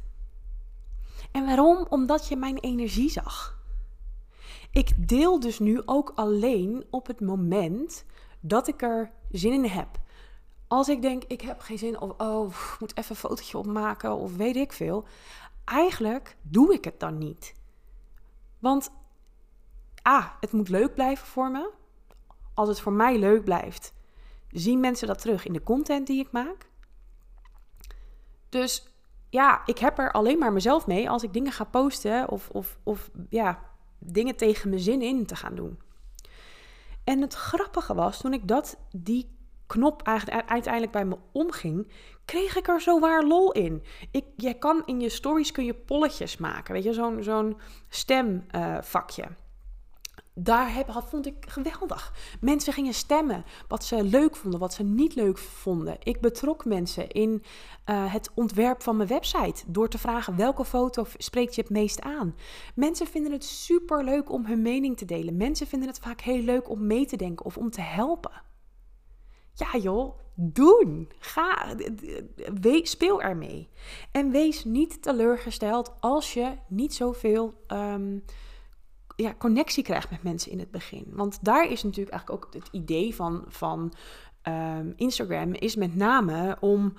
En 1.33 1.47
waarom? 1.47 1.87
Omdat 1.89 2.29
je 2.29 2.37
mijn 2.37 2.59
energie 2.59 3.11
zag. 3.11 3.59
Ik 4.71 5.09
deel 5.09 5.41
dus 5.41 5.59
nu 5.59 5.83
ook 5.85 6.13
alleen 6.15 6.85
op 6.91 7.07
het 7.07 7.21
moment 7.21 8.05
dat 8.41 8.69
ik 8.69 8.83
er 8.83 9.13
zin 9.31 9.53
in 9.53 9.65
heb. 9.65 9.89
Als 10.67 10.89
ik 10.89 11.03
denk, 11.03 11.25
ik 11.25 11.41
heb 11.41 11.61
geen 11.61 11.79
zin 11.79 12.01
of 12.01 12.15
oh, 12.17 12.51
ik 12.51 12.77
moet 12.81 12.97
even 12.97 13.11
een 13.11 13.17
fotootje 13.17 13.59
opmaken 13.59 14.17
of 14.17 14.37
weet 14.37 14.57
ik 14.57 14.73
veel. 14.73 15.07
Eigenlijk 15.65 16.37
doe 16.43 16.75
ik 16.75 16.85
het 16.85 17.01
dan 17.01 17.19
niet. 17.19 17.55
Want 18.59 18.91
ah, 20.07 20.27
het 20.41 20.53
moet 20.53 20.69
leuk 20.69 20.95
blijven 20.95 21.27
voor 21.27 21.51
me. 21.51 21.71
Als 22.55 22.69
het 22.69 22.81
voor 22.81 22.93
mij 22.93 23.19
leuk 23.19 23.45
blijft, 23.45 23.95
zien 24.51 24.81
mensen 24.81 25.07
dat 25.07 25.21
terug 25.21 25.47
in 25.47 25.53
de 25.53 25.63
content 25.63 26.07
die 26.07 26.21
ik 26.21 26.33
maak. 26.33 26.71
Dus 28.49 28.89
ja, 29.31 29.63
ik 29.65 29.79
heb 29.79 29.99
er 29.99 30.13
alleen 30.13 30.39
maar 30.39 30.53
mezelf 30.53 30.87
mee 30.87 31.11
als 31.11 31.23
ik 31.23 31.33
dingen 31.33 31.53
ga 31.53 31.65
posten 31.65 32.29
of, 32.29 32.49
of, 32.53 32.79
of 32.83 33.11
ja, 33.29 33.63
dingen 33.99 34.37
tegen 34.37 34.69
mijn 34.69 34.81
zin 34.81 35.03
in 35.03 35.27
te 35.27 35.37
gaan 35.37 35.55
doen. 35.55 35.79
En 37.05 37.21
het 37.21 37.35
grappige 37.35 37.95
was, 37.95 38.21
toen 38.21 38.33
ik 38.33 38.49
dat, 38.49 38.79
die 38.97 39.37
knop 39.67 40.03
uiteindelijk 40.47 40.93
bij 40.93 41.05
me 41.05 41.19
omging, 41.33 41.93
kreeg 42.25 42.57
ik 42.57 42.69
er 42.69 42.81
zo 42.81 43.01
waar 43.01 43.25
lol 43.25 43.53
in. 43.53 43.83
Ik, 44.11 44.25
jij 44.37 44.55
kan 44.55 44.83
in 44.85 45.01
je 45.01 45.09
stories 45.09 45.53
kun 45.53 45.65
je 45.65 45.75
polletjes 45.75 46.37
maken, 46.37 46.75
weet 46.75 46.85
je, 46.85 46.93
zo'n 46.93 47.23
zo'n 47.23 47.61
stemvakje. 47.89 49.29
Daar 50.39 50.75
heb, 50.75 50.89
had, 50.89 51.09
vond 51.09 51.27
ik 51.27 51.35
geweldig. 51.49 52.13
Mensen 52.41 52.73
gingen 52.73 52.95
stemmen 52.95 53.45
wat 53.69 53.85
ze 53.85 54.03
leuk 54.03 54.37
vonden, 54.37 54.61
wat 54.61 54.75
ze 54.75 54.83
niet 54.83 55.15
leuk 55.15 55.39
vonden. 55.39 55.97
Ik 56.03 56.21
betrok 56.21 56.65
mensen 56.65 57.11
in 57.11 57.43
uh, 57.87 58.13
het 58.13 58.31
ontwerp 58.35 58.83
van 58.83 58.97
mijn 58.97 59.09
website 59.09 59.65
door 59.67 59.89
te 59.89 59.99
vragen 59.99 60.37
welke 60.37 60.65
foto 60.65 61.07
spreekt 61.17 61.55
je 61.55 61.61
het 61.61 61.71
meest 61.71 62.01
aan. 62.01 62.35
Mensen 62.75 63.07
vinden 63.07 63.33
het 63.33 63.45
super 63.45 64.05
leuk 64.05 64.31
om 64.31 64.47
hun 64.47 64.63
mening 64.63 64.97
te 64.97 65.05
delen. 65.05 65.37
Mensen 65.37 65.67
vinden 65.67 65.89
het 65.89 65.99
vaak 65.99 66.21
heel 66.21 66.43
leuk 66.43 66.71
om 66.71 66.87
mee 66.87 67.07
te 67.07 67.17
denken 67.17 67.47
of 67.47 67.57
om 67.57 67.71
te 67.71 67.81
helpen. 67.81 68.43
Ja 69.55 69.79
joh, 69.79 70.19
doen. 70.35 71.09
Ga, 71.19 71.75
speel 72.83 73.23
ermee. 73.23 73.69
En 74.13 74.31
wees 74.31 74.65
niet 74.65 75.03
teleurgesteld 75.03 75.93
als 76.01 76.35
je 76.35 76.53
niet 76.69 76.95
zoveel... 76.95 77.55
Um, 77.69 78.25
ja, 79.17 79.35
connectie 79.39 79.83
krijgt 79.83 80.11
met 80.11 80.23
mensen 80.23 80.53
in 80.53 80.59
het 80.59 80.71
begin. 80.71 81.07
Want 81.11 81.45
daar 81.45 81.71
is 81.71 81.83
natuurlijk 81.83 82.11
eigenlijk 82.11 82.45
ook 82.45 82.55
het 82.55 82.69
idee 82.73 83.15
van, 83.15 83.45
van 83.49 83.93
um, 84.49 84.93
Instagram, 84.97 85.53
is 85.53 85.77
met 85.77 85.95
name 85.95 86.57
om, 86.61 86.95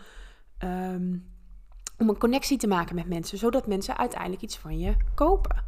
um, 0.63 1.25
om 1.97 2.09
een 2.09 2.17
connectie 2.17 2.57
te 2.57 2.67
maken 2.67 2.95
met 2.95 3.07
mensen, 3.07 3.38
zodat 3.38 3.67
mensen 3.67 3.97
uiteindelijk 3.97 4.41
iets 4.41 4.57
van 4.57 4.79
je 4.79 4.95
kopen. 5.15 5.65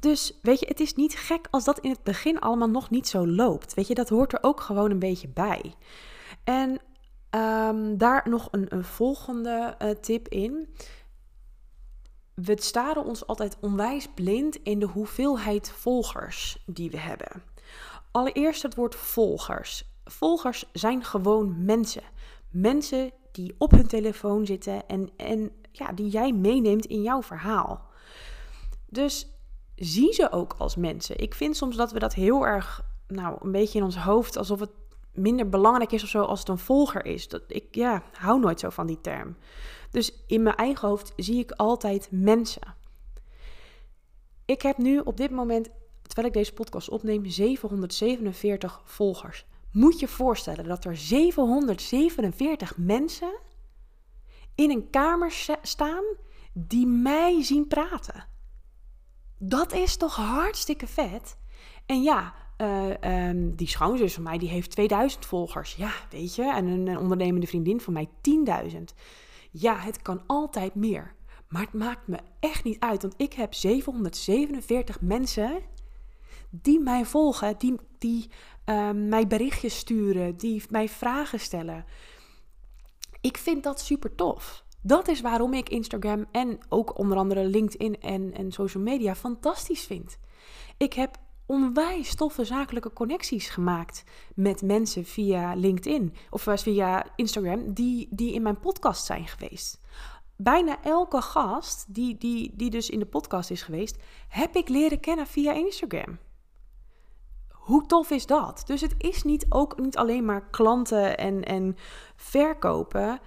Dus 0.00 0.38
weet 0.42 0.60
je, 0.60 0.66
het 0.66 0.80
is 0.80 0.94
niet 0.94 1.14
gek 1.14 1.46
als 1.50 1.64
dat 1.64 1.78
in 1.78 1.90
het 1.90 2.02
begin 2.02 2.38
allemaal 2.38 2.70
nog 2.70 2.90
niet 2.90 3.08
zo 3.08 3.26
loopt. 3.26 3.74
Weet 3.74 3.86
je, 3.86 3.94
dat 3.94 4.08
hoort 4.08 4.32
er 4.32 4.42
ook 4.42 4.60
gewoon 4.60 4.90
een 4.90 4.98
beetje 4.98 5.28
bij. 5.28 5.74
En 6.44 6.80
um, 7.30 7.98
daar 7.98 8.26
nog 8.28 8.48
een, 8.50 8.66
een 8.68 8.84
volgende 8.84 9.76
uh, 9.82 9.90
tip 9.90 10.28
in 10.28 10.68
we 12.44 12.62
staren 12.62 13.04
ons 13.04 13.26
altijd 13.26 13.56
onwijs 13.60 14.08
blind 14.14 14.56
in 14.62 14.78
de 14.78 14.86
hoeveelheid 14.86 15.70
volgers 15.70 16.62
die 16.66 16.90
we 16.90 16.98
hebben. 16.98 17.42
Allereerst 18.10 18.62
het 18.62 18.74
woord 18.74 18.94
volgers. 18.94 19.84
Volgers 20.04 20.64
zijn 20.72 21.04
gewoon 21.04 21.64
mensen. 21.64 22.02
Mensen 22.50 23.12
die 23.32 23.54
op 23.58 23.70
hun 23.70 23.86
telefoon 23.86 24.46
zitten 24.46 24.86
en, 24.86 25.10
en 25.16 25.50
ja, 25.72 25.92
die 25.92 26.08
jij 26.08 26.32
meeneemt 26.32 26.86
in 26.86 27.02
jouw 27.02 27.22
verhaal. 27.22 27.86
Dus 28.86 29.26
zie 29.74 30.12
ze 30.12 30.32
ook 30.32 30.54
als 30.58 30.76
mensen. 30.76 31.18
Ik 31.18 31.34
vind 31.34 31.56
soms 31.56 31.76
dat 31.76 31.92
we 31.92 31.98
dat 31.98 32.14
heel 32.14 32.46
erg, 32.46 32.84
nou, 33.06 33.36
een 33.40 33.52
beetje 33.52 33.78
in 33.78 33.84
ons 33.84 33.98
hoofd, 33.98 34.36
alsof 34.36 34.60
het 34.60 34.72
minder 35.12 35.48
belangrijk 35.48 35.92
is 35.92 36.02
of 36.02 36.08
zo 36.08 36.22
als 36.22 36.38
het 36.38 36.48
een 36.48 36.58
volger 36.58 37.04
is. 37.04 37.28
Dat, 37.28 37.42
ik 37.46 37.74
ja, 37.74 38.02
hou 38.12 38.40
nooit 38.40 38.60
zo 38.60 38.70
van 38.70 38.86
die 38.86 39.00
term. 39.00 39.36
Dus 39.90 40.12
in 40.26 40.42
mijn 40.42 40.56
eigen 40.56 40.88
hoofd 40.88 41.12
zie 41.16 41.38
ik 41.38 41.50
altijd 41.50 42.08
mensen. 42.10 42.74
Ik 44.44 44.62
heb 44.62 44.78
nu 44.78 44.98
op 44.98 45.16
dit 45.16 45.30
moment, 45.30 45.68
terwijl 46.02 46.26
ik 46.28 46.32
deze 46.32 46.52
podcast 46.52 46.88
opneem, 46.88 47.26
747 47.26 48.80
volgers. 48.84 49.46
Moet 49.72 50.00
je 50.00 50.08
voorstellen 50.08 50.64
dat 50.64 50.84
er 50.84 50.96
747 50.96 52.76
mensen 52.76 53.32
in 54.54 54.70
een 54.70 54.90
kamer 54.90 55.32
staan 55.62 56.04
die 56.52 56.86
mij 56.86 57.42
zien 57.42 57.66
praten. 57.66 58.26
Dat 59.38 59.72
is 59.72 59.96
toch 59.96 60.16
hartstikke 60.16 60.86
vet? 60.86 61.36
En 61.86 62.02
ja, 62.02 62.34
uh, 62.58 63.28
um, 63.28 63.56
die 63.56 63.68
schoonzus 63.68 64.14
van 64.14 64.22
mij, 64.22 64.38
die 64.38 64.48
heeft 64.48 64.70
2000 64.70 65.26
volgers. 65.26 65.74
Ja, 65.74 65.92
weet 66.10 66.34
je. 66.34 66.52
En 66.54 66.66
een, 66.66 66.86
een 66.86 66.98
ondernemende 66.98 67.46
vriendin 67.46 67.80
van 67.80 67.92
mij 67.92 68.08
10.000. 68.70 68.78
Ja, 69.50 69.76
het 69.76 70.02
kan 70.02 70.22
altijd 70.26 70.74
meer. 70.74 71.14
Maar 71.48 71.62
het 71.62 71.72
maakt 71.72 72.06
me 72.06 72.18
echt 72.40 72.64
niet 72.64 72.80
uit. 72.80 73.02
Want 73.02 73.14
ik 73.16 73.32
heb 73.32 73.54
747 73.54 75.00
mensen 75.00 75.62
die 76.50 76.80
mij 76.80 77.04
volgen, 77.04 77.58
die, 77.58 77.74
die 77.98 78.30
uh, 78.66 78.90
mij 78.90 79.26
berichtjes 79.26 79.76
sturen, 79.78 80.36
die 80.36 80.62
mij 80.70 80.88
vragen 80.88 81.40
stellen. 81.40 81.84
Ik 83.20 83.36
vind 83.36 83.62
dat 83.62 83.80
super 83.80 84.14
tof. 84.14 84.64
Dat 84.82 85.08
is 85.08 85.20
waarom 85.20 85.54
ik 85.54 85.68
Instagram 85.68 86.26
en 86.32 86.58
ook 86.68 86.98
onder 86.98 87.18
andere 87.18 87.44
LinkedIn 87.44 88.00
en, 88.00 88.34
en 88.34 88.52
social 88.52 88.82
media 88.82 89.14
fantastisch 89.14 89.84
vind. 89.84 90.18
Ik 90.76 90.92
heb 90.92 91.16
onwijs 91.48 92.14
toffe 92.14 92.44
zakelijke 92.44 92.92
connecties 92.92 93.48
gemaakt 93.48 94.04
met 94.34 94.62
mensen 94.62 95.04
via 95.04 95.54
LinkedIn 95.54 96.14
of 96.30 96.46
via 96.54 97.06
Instagram 97.16 97.72
die, 97.72 98.08
die 98.10 98.32
in 98.32 98.42
mijn 98.42 98.58
podcast 98.58 99.04
zijn 99.04 99.26
geweest. 99.26 99.80
Bijna 100.36 100.82
elke 100.82 101.20
gast 101.20 101.94
die, 101.94 102.18
die, 102.18 102.52
die 102.56 102.70
dus 102.70 102.90
in 102.90 102.98
de 102.98 103.06
podcast 103.06 103.50
is 103.50 103.62
geweest, 103.62 103.96
heb 104.28 104.56
ik 104.56 104.68
leren 104.68 105.00
kennen 105.00 105.26
via 105.26 105.52
Instagram. 105.52 106.18
Hoe 107.48 107.86
tof 107.86 108.10
is 108.10 108.26
dat? 108.26 108.62
Dus 108.66 108.80
het 108.80 108.94
is 108.98 109.22
niet 109.22 109.46
ook 109.48 109.78
niet 109.78 109.96
alleen 109.96 110.24
maar 110.24 110.50
klanten 110.50 111.18
en, 111.18 111.44
en 111.44 111.76
verkopen. 112.16 113.20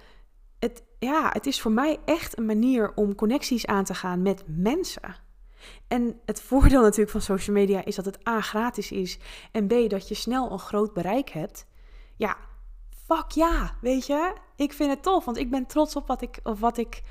Het, 0.58 0.84
ja, 0.98 1.30
het 1.32 1.46
is 1.46 1.60
voor 1.60 1.72
mij 1.72 2.00
echt 2.04 2.38
een 2.38 2.46
manier 2.46 2.94
om 2.94 3.14
connecties 3.14 3.66
aan 3.66 3.84
te 3.84 3.94
gaan 3.94 4.22
met 4.22 4.44
mensen. 4.46 5.30
En 5.88 6.20
het 6.24 6.40
voordeel 6.40 6.82
natuurlijk 6.82 7.10
van 7.10 7.20
social 7.20 7.56
media 7.56 7.84
is 7.84 7.94
dat 7.94 8.04
het 8.04 8.28
A 8.28 8.40
gratis 8.40 8.92
is 8.92 9.18
en 9.52 9.66
B 9.66 9.90
dat 9.90 10.08
je 10.08 10.14
snel 10.14 10.52
een 10.52 10.58
groot 10.58 10.92
bereik 10.92 11.30
hebt. 11.30 11.66
Ja, 12.16 12.36
fuck 13.06 13.30
ja, 13.30 13.76
weet 13.80 14.06
je? 14.06 14.32
Ik 14.56 14.72
vind 14.72 14.90
het 14.90 15.02
tof, 15.02 15.24
want 15.24 15.36
ik 15.36 15.50
ben 15.50 15.66
trots 15.66 15.96
op 15.96 16.06
wat 16.06 16.22
ik, 16.22 16.40
of 16.42 16.60
wat 16.60 16.78
ik 16.78 17.02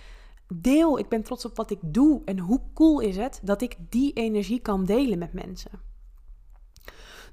deel. 0.53 1.00
Ik 1.00 1.10
ben 1.10 1.24
trots 1.24 1.46
op 1.46 1.55
wat 1.55 1.72
ik 1.72 1.79
doe. 1.81 2.22
En 2.25 2.39
hoe 2.39 2.62
cool 2.74 3.00
is 3.00 3.17
het 3.17 3.39
dat 3.43 3.62
ik 3.62 3.75
die 3.89 4.13
energie 4.13 4.60
kan 4.60 4.86
delen 4.86 5.20
met 5.20 5.34
mensen. 5.34 5.72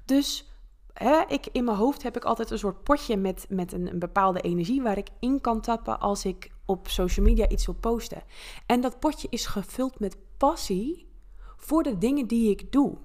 Dus 0.05 0.51
hè, 0.93 1.21
ik, 1.27 1.47
in 1.51 1.63
mijn 1.63 1.77
hoofd 1.77 2.03
heb 2.03 2.15
ik 2.15 2.23
altijd 2.23 2.51
een 2.51 2.59
soort 2.59 2.83
potje 2.83 3.17
met, 3.17 3.45
met 3.49 3.73
een 3.73 3.99
bepaalde 3.99 4.41
energie 4.41 4.81
waar 4.81 4.97
ik 4.97 5.09
in 5.19 5.41
kan 5.41 5.61
tappen 5.61 5.99
als 5.99 6.25
ik 6.25 6.51
op 6.65 6.87
social 6.87 7.25
media 7.25 7.49
iets 7.49 7.65
wil 7.65 7.75
posten. 7.75 8.23
En 8.65 8.81
dat 8.81 8.99
potje 8.99 9.27
is 9.29 9.45
gevuld 9.45 9.99
met 9.99 10.17
passie 10.37 11.08
voor 11.59 11.83
de 11.83 11.97
dingen 11.97 12.27
die 12.27 12.49
ik 12.49 12.71
doe. 12.71 12.97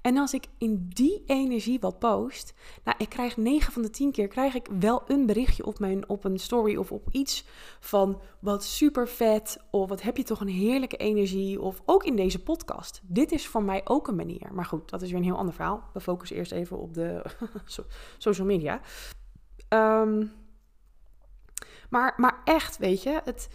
En 0.00 0.16
als 0.16 0.34
ik 0.34 0.46
in 0.58 0.88
die 0.88 1.22
energie 1.26 1.80
wat 1.80 1.98
post, 1.98 2.54
nou, 2.84 2.96
ik 2.98 3.08
krijg 3.08 3.36
9 3.36 3.72
van 3.72 3.82
de 3.82 3.90
10 3.90 4.12
keer 4.12 4.28
krijg 4.28 4.54
ik 4.54 4.68
wel 4.78 5.02
een 5.06 5.26
berichtje 5.26 5.66
op 5.66 5.78
mijn 5.78 6.08
op 6.08 6.24
een 6.24 6.38
story 6.38 6.76
of 6.76 6.92
op 6.92 7.08
iets 7.10 7.44
van 7.80 8.20
wat 8.40 8.64
super 8.64 9.08
vet 9.08 9.64
of 9.70 9.88
wat 9.88 10.02
heb 10.02 10.16
je 10.16 10.22
toch 10.22 10.40
een 10.40 10.48
heerlijke 10.48 10.96
energie 10.96 11.60
of 11.60 11.82
ook 11.84 12.04
in 12.04 12.16
deze 12.16 12.42
podcast. 12.42 13.00
Dit 13.02 13.32
is 13.32 13.46
voor 13.46 13.62
mij 13.62 13.80
ook 13.84 14.08
een 14.08 14.16
manier. 14.16 14.48
Maar 14.52 14.64
goed, 14.64 14.90
dat 14.90 15.02
is 15.02 15.10
weer 15.10 15.18
een 15.18 15.24
heel 15.24 15.36
ander 15.36 15.54
verhaal. 15.54 15.82
We 15.92 16.00
focussen 16.00 16.36
eerst 16.36 16.52
even 16.52 16.78
op 16.78 16.94
de 16.94 17.24
social 18.18 18.46
media. 18.46 18.80
Um, 19.68 20.32
maar, 21.90 22.14
maar 22.16 22.40
echt, 22.44 22.78
weet 22.78 23.02
je, 23.02 23.20
het, 23.24 23.48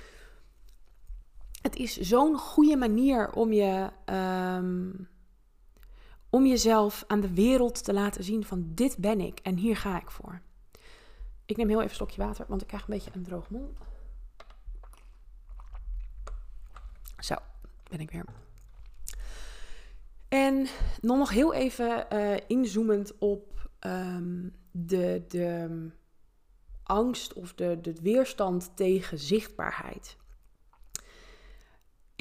het 1.61 1.75
is 1.75 1.97
zo'n 1.97 2.37
goede 2.37 2.75
manier 2.75 3.31
om 3.33 3.53
je. 3.53 3.89
Um, 4.05 5.09
om 6.31 6.45
jezelf 6.45 7.03
aan 7.07 7.19
de 7.19 7.33
wereld 7.33 7.83
te 7.83 7.93
laten 7.93 8.23
zien 8.23 8.45
van 8.45 8.71
dit 8.73 8.97
ben 8.97 9.19
ik 9.19 9.39
en 9.39 9.55
hier 9.55 9.77
ga 9.77 10.01
ik 10.01 10.11
voor. 10.11 10.41
Ik 11.45 11.57
neem 11.57 11.67
heel 11.67 11.77
even 11.77 11.89
een 11.89 11.95
slokje 11.95 12.21
water, 12.21 12.45
want 12.47 12.61
ik 12.61 12.67
krijg 12.67 12.83
een 12.83 12.93
beetje 12.93 13.11
een 13.13 13.23
droog 13.23 13.49
mond. 13.49 13.77
Zo, 17.19 17.35
ben 17.89 17.99
ik 17.99 18.11
weer. 18.11 18.25
En 20.27 20.67
dan 21.01 21.17
nog 21.17 21.29
heel 21.29 21.53
even 21.53 22.05
uh, 22.13 22.37
inzoomend 22.47 23.17
op 23.17 23.69
um, 23.79 24.55
de, 24.71 25.25
de 25.27 25.89
angst 26.83 27.33
of 27.33 27.53
de, 27.53 27.81
de 27.81 27.93
weerstand 28.01 28.71
tegen 28.75 29.19
zichtbaarheid. 29.19 30.17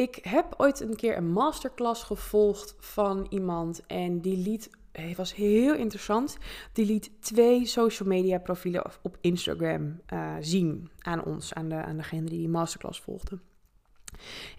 Ik 0.00 0.18
heb 0.22 0.54
ooit 0.56 0.80
een 0.80 0.96
keer 0.96 1.16
een 1.16 1.32
masterclass 1.32 2.02
gevolgd 2.02 2.74
van 2.78 3.26
iemand 3.30 3.86
en 3.86 4.20
die 4.20 4.36
liet, 4.36 4.70
het 4.92 5.16
was 5.16 5.34
heel 5.34 5.74
interessant, 5.74 6.36
die 6.72 6.86
liet 6.86 7.10
twee 7.20 7.66
social 7.66 8.08
media 8.08 8.38
profielen 8.38 8.84
op 9.02 9.16
Instagram 9.20 10.00
uh, 10.12 10.34
zien 10.40 10.90
aan 10.98 11.24
ons, 11.24 11.54
aan, 11.54 11.68
de, 11.68 11.74
aan 11.74 11.96
degene 11.96 12.24
die 12.24 12.38
die 12.38 12.48
masterclass 12.48 13.00
volgde. 13.00 13.38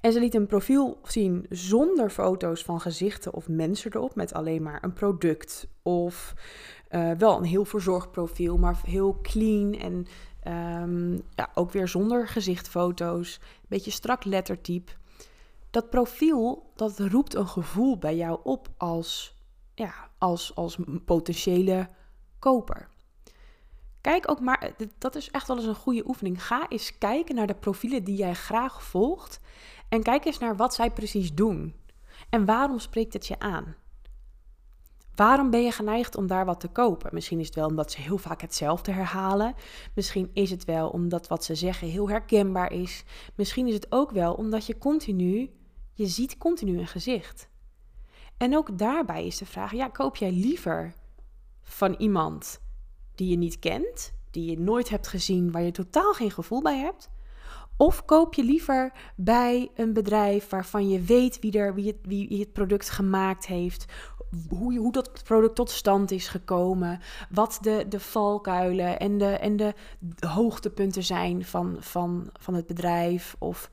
En 0.01 0.11
ze 0.11 0.19
liet 0.19 0.35
een 0.35 0.45
profiel 0.45 0.99
zien 1.03 1.45
zonder 1.49 2.09
foto's 2.09 2.63
van 2.63 2.81
gezichten 2.81 3.33
of 3.33 3.47
mensen 3.47 3.95
erop, 3.95 4.15
met 4.15 4.33
alleen 4.33 4.63
maar 4.63 4.83
een 4.83 4.93
product 4.93 5.67
of 5.81 6.33
uh, 6.91 7.11
wel 7.11 7.37
een 7.37 7.43
heel 7.43 7.65
verzorgd 7.65 8.11
profiel, 8.11 8.57
maar 8.57 8.81
heel 8.85 9.19
clean 9.21 9.73
en 9.73 10.07
um, 10.83 11.21
ja, 11.35 11.49
ook 11.53 11.71
weer 11.71 11.87
zonder 11.87 12.27
gezichtfoto's, 12.27 13.39
beetje 13.67 13.91
strak 13.91 14.23
lettertype 14.25 14.91
dat 15.71 15.89
profiel, 15.89 16.71
dat 16.75 16.99
roept 16.99 17.35
een 17.35 17.47
gevoel 17.47 17.97
bij 17.97 18.15
jou 18.15 18.39
op 18.43 18.69
als, 18.77 19.35
ja, 19.75 19.93
als, 20.17 20.55
als 20.55 20.77
potentiële 21.05 21.89
koper. 22.39 22.89
Kijk 24.01 24.31
ook 24.31 24.39
maar, 24.39 24.73
dat 24.97 25.15
is 25.15 25.31
echt 25.31 25.47
wel 25.47 25.57
eens 25.57 25.65
een 25.65 25.75
goede 25.75 26.07
oefening. 26.07 26.45
Ga 26.45 26.69
eens 26.69 26.97
kijken 26.97 27.35
naar 27.35 27.47
de 27.47 27.55
profielen 27.55 28.03
die 28.03 28.15
jij 28.15 28.33
graag 28.33 28.83
volgt. 28.83 29.39
En 29.89 30.03
kijk 30.03 30.25
eens 30.25 30.37
naar 30.37 30.55
wat 30.55 30.73
zij 30.73 30.91
precies 30.91 31.33
doen. 31.33 31.75
En 32.29 32.45
waarom 32.45 32.79
spreekt 32.79 33.13
het 33.13 33.27
je 33.27 33.39
aan? 33.39 33.75
Waarom 35.15 35.49
ben 35.49 35.63
je 35.63 35.71
geneigd 35.71 36.15
om 36.15 36.27
daar 36.27 36.45
wat 36.45 36.59
te 36.59 36.67
kopen? 36.67 37.09
Misschien 37.13 37.39
is 37.39 37.45
het 37.45 37.55
wel 37.55 37.67
omdat 37.67 37.91
ze 37.91 38.01
heel 38.01 38.17
vaak 38.17 38.41
hetzelfde 38.41 38.91
herhalen. 38.91 39.55
Misschien 39.95 40.29
is 40.33 40.49
het 40.49 40.65
wel 40.65 40.89
omdat 40.89 41.27
wat 41.27 41.43
ze 41.43 41.55
zeggen 41.55 41.87
heel 41.87 42.09
herkenbaar 42.09 42.71
is. 42.71 43.03
Misschien 43.35 43.67
is 43.67 43.73
het 43.73 43.87
ook 43.89 44.11
wel 44.11 44.33
omdat 44.33 44.65
je 44.65 44.77
continu 44.77 45.51
je 45.93 46.07
ziet 46.07 46.37
continu 46.37 46.79
een 46.79 46.87
gezicht. 46.87 47.49
En 48.37 48.57
ook 48.57 48.77
daarbij 48.77 49.25
is 49.25 49.37
de 49.37 49.45
vraag: 49.45 49.71
ja, 49.71 49.87
koop 49.87 50.15
jij 50.15 50.31
liever 50.31 50.93
van 51.61 51.95
iemand 51.97 52.61
die 53.15 53.29
je 53.29 53.37
niet 53.37 53.59
kent, 53.59 54.13
die 54.31 54.49
je 54.49 54.59
nooit 54.59 54.89
hebt 54.89 55.07
gezien, 55.07 55.51
waar 55.51 55.61
je 55.61 55.71
totaal 55.71 56.13
geen 56.13 56.31
gevoel 56.31 56.61
bij 56.61 56.77
hebt? 56.77 57.09
Of 57.77 58.05
koop 58.05 58.33
je 58.33 58.43
liever 58.43 58.91
bij 59.15 59.71
een 59.75 59.93
bedrijf 59.93 60.49
waarvan 60.49 60.89
je 60.89 61.01
weet 61.01 61.39
wie, 61.39 61.59
er, 61.59 61.73
wie, 61.73 61.87
het, 61.87 61.97
wie 62.01 62.39
het 62.39 62.53
product 62.53 62.89
gemaakt 62.89 63.45
heeft, 63.45 63.85
hoe, 64.49 64.77
hoe 64.77 64.91
dat 64.91 65.23
product 65.23 65.55
tot 65.55 65.69
stand 65.69 66.11
is 66.11 66.27
gekomen, 66.27 66.99
wat 67.29 67.57
de, 67.61 67.85
de 67.89 67.99
valkuilen 67.99 68.99
en 68.99 69.17
de, 69.17 69.25
en 69.25 69.55
de 69.57 69.73
hoogtepunten 70.27 71.03
zijn 71.03 71.45
van, 71.45 71.75
van, 71.79 72.29
van 72.39 72.53
het 72.53 72.67
bedrijf? 72.67 73.35
Of 73.39 73.69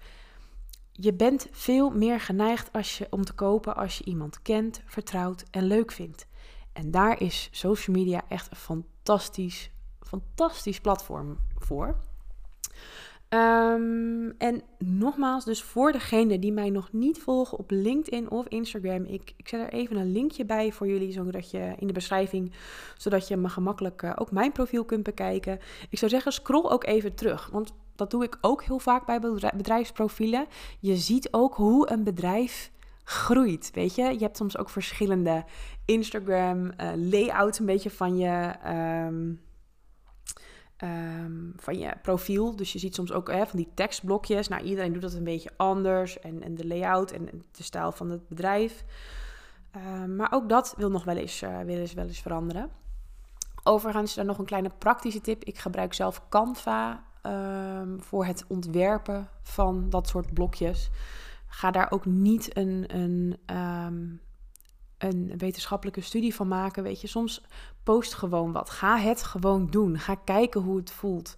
je 1.00 1.14
bent 1.14 1.46
veel 1.50 1.90
meer 1.90 2.20
geneigd 2.20 2.72
als 2.72 2.98
je, 2.98 3.06
om 3.10 3.24
te 3.24 3.34
kopen 3.34 3.76
als 3.76 3.98
je 3.98 4.04
iemand 4.04 4.42
kent, 4.42 4.82
vertrouwt 4.86 5.44
en 5.50 5.64
leuk 5.64 5.92
vindt. 5.92 6.26
En 6.72 6.90
daar 6.90 7.20
is 7.20 7.48
social 7.52 7.96
media 7.96 8.22
echt 8.28 8.50
een 8.50 8.56
fantastisch, 8.56 9.70
fantastisch 10.00 10.80
platform 10.80 11.38
voor. 11.58 11.96
Um, 13.28 14.30
en 14.38 14.62
nogmaals, 14.78 15.44
dus 15.44 15.62
voor 15.62 15.92
degenen 15.92 16.40
die 16.40 16.52
mij 16.52 16.70
nog 16.70 16.92
niet 16.92 17.18
volgen 17.18 17.58
op 17.58 17.70
LinkedIn 17.70 18.30
of 18.30 18.46
Instagram, 18.46 19.04
ik, 19.04 19.32
ik 19.36 19.48
zet 19.48 19.60
er 19.60 19.72
even 19.72 19.96
een 19.96 20.12
linkje 20.12 20.44
bij 20.44 20.72
voor 20.72 20.86
jullie, 20.86 21.12
zodat 21.12 21.50
je 21.50 21.74
in 21.78 21.86
de 21.86 21.92
beschrijving, 21.92 22.52
zodat 22.96 23.28
je 23.28 23.36
me 23.36 23.48
gemakkelijk 23.48 24.02
uh, 24.02 24.12
ook 24.14 24.30
mijn 24.30 24.52
profiel 24.52 24.84
kunt 24.84 25.02
bekijken. 25.02 25.58
Ik 25.90 25.98
zou 25.98 26.10
zeggen, 26.10 26.32
scroll 26.32 26.70
ook 26.70 26.84
even 26.84 27.14
terug, 27.14 27.48
want 27.52 27.72
dat 27.98 28.10
doe 28.10 28.24
ik 28.24 28.38
ook 28.40 28.62
heel 28.62 28.78
vaak 28.78 29.06
bij 29.06 29.20
bedrijfsprofielen. 29.56 30.46
Je 30.78 30.96
ziet 30.96 31.28
ook 31.32 31.54
hoe 31.54 31.90
een 31.90 32.04
bedrijf 32.04 32.70
groeit. 33.04 33.70
Weet 33.74 33.94
je, 33.94 34.02
je 34.02 34.18
hebt 34.18 34.36
soms 34.36 34.58
ook 34.58 34.70
verschillende 34.70 35.44
Instagram 35.84 36.64
uh, 36.64 36.90
layouts, 36.94 37.58
een 37.58 37.66
beetje 37.66 37.90
van 37.90 38.16
je. 38.16 38.54
Um, 39.06 39.40
um, 40.84 41.52
van 41.56 41.78
je 41.78 41.92
profiel. 42.02 42.56
Dus 42.56 42.72
je 42.72 42.78
ziet 42.78 42.94
soms 42.94 43.12
ook 43.12 43.30
hè, 43.30 43.46
van 43.46 43.58
die 43.58 43.68
tekstblokjes. 43.74 44.48
Nou, 44.48 44.62
iedereen 44.62 44.92
doet 44.92 45.02
dat 45.02 45.14
een 45.14 45.24
beetje 45.24 45.50
anders. 45.56 46.20
En, 46.20 46.42
en 46.42 46.54
de 46.54 46.66
layout 46.66 47.10
en 47.10 47.44
de 47.52 47.62
stijl 47.62 47.92
van 47.92 48.10
het 48.10 48.28
bedrijf. 48.28 48.84
Um, 49.76 50.16
maar 50.16 50.32
ook 50.32 50.48
dat 50.48 50.74
wil 50.76 50.90
nog 50.90 51.04
wel 51.04 51.16
eens, 51.16 51.42
uh, 51.42 51.60
wil 51.60 51.76
eens, 51.76 51.94
wel 51.94 52.06
eens 52.06 52.20
veranderen. 52.20 52.70
Overigens, 53.62 54.14
dan 54.14 54.26
nog 54.26 54.38
een 54.38 54.44
kleine 54.44 54.70
praktische 54.78 55.20
tip. 55.20 55.44
Ik 55.44 55.58
gebruik 55.58 55.94
zelf 55.94 56.28
Canva 56.28 57.04
um, 57.28 58.02
voor 58.02 58.24
het 58.24 58.44
ontwerpen 58.48 59.28
van 59.42 59.90
dat 59.90 60.08
soort 60.08 60.34
blokjes. 60.34 60.90
ga 61.46 61.70
daar 61.70 61.90
ook 61.90 62.04
niet 62.04 62.56
een, 62.56 62.84
een, 62.96 63.36
ehm, 63.46 64.06
een 64.98 65.38
wetenschappelijke 65.38 66.00
studie 66.00 66.34
van 66.34 66.48
maken. 66.48 66.82
Weet 66.82 67.00
je, 67.00 67.06
soms 67.06 67.44
post 67.82 68.14
gewoon 68.14 68.52
wat. 68.52 68.70
Ga 68.70 68.98
het 68.98 69.22
gewoon 69.22 69.66
doen. 69.70 69.98
Ga 69.98 70.14
kijken 70.14 70.60
hoe 70.60 70.76
het 70.76 70.90
voelt. 70.90 71.36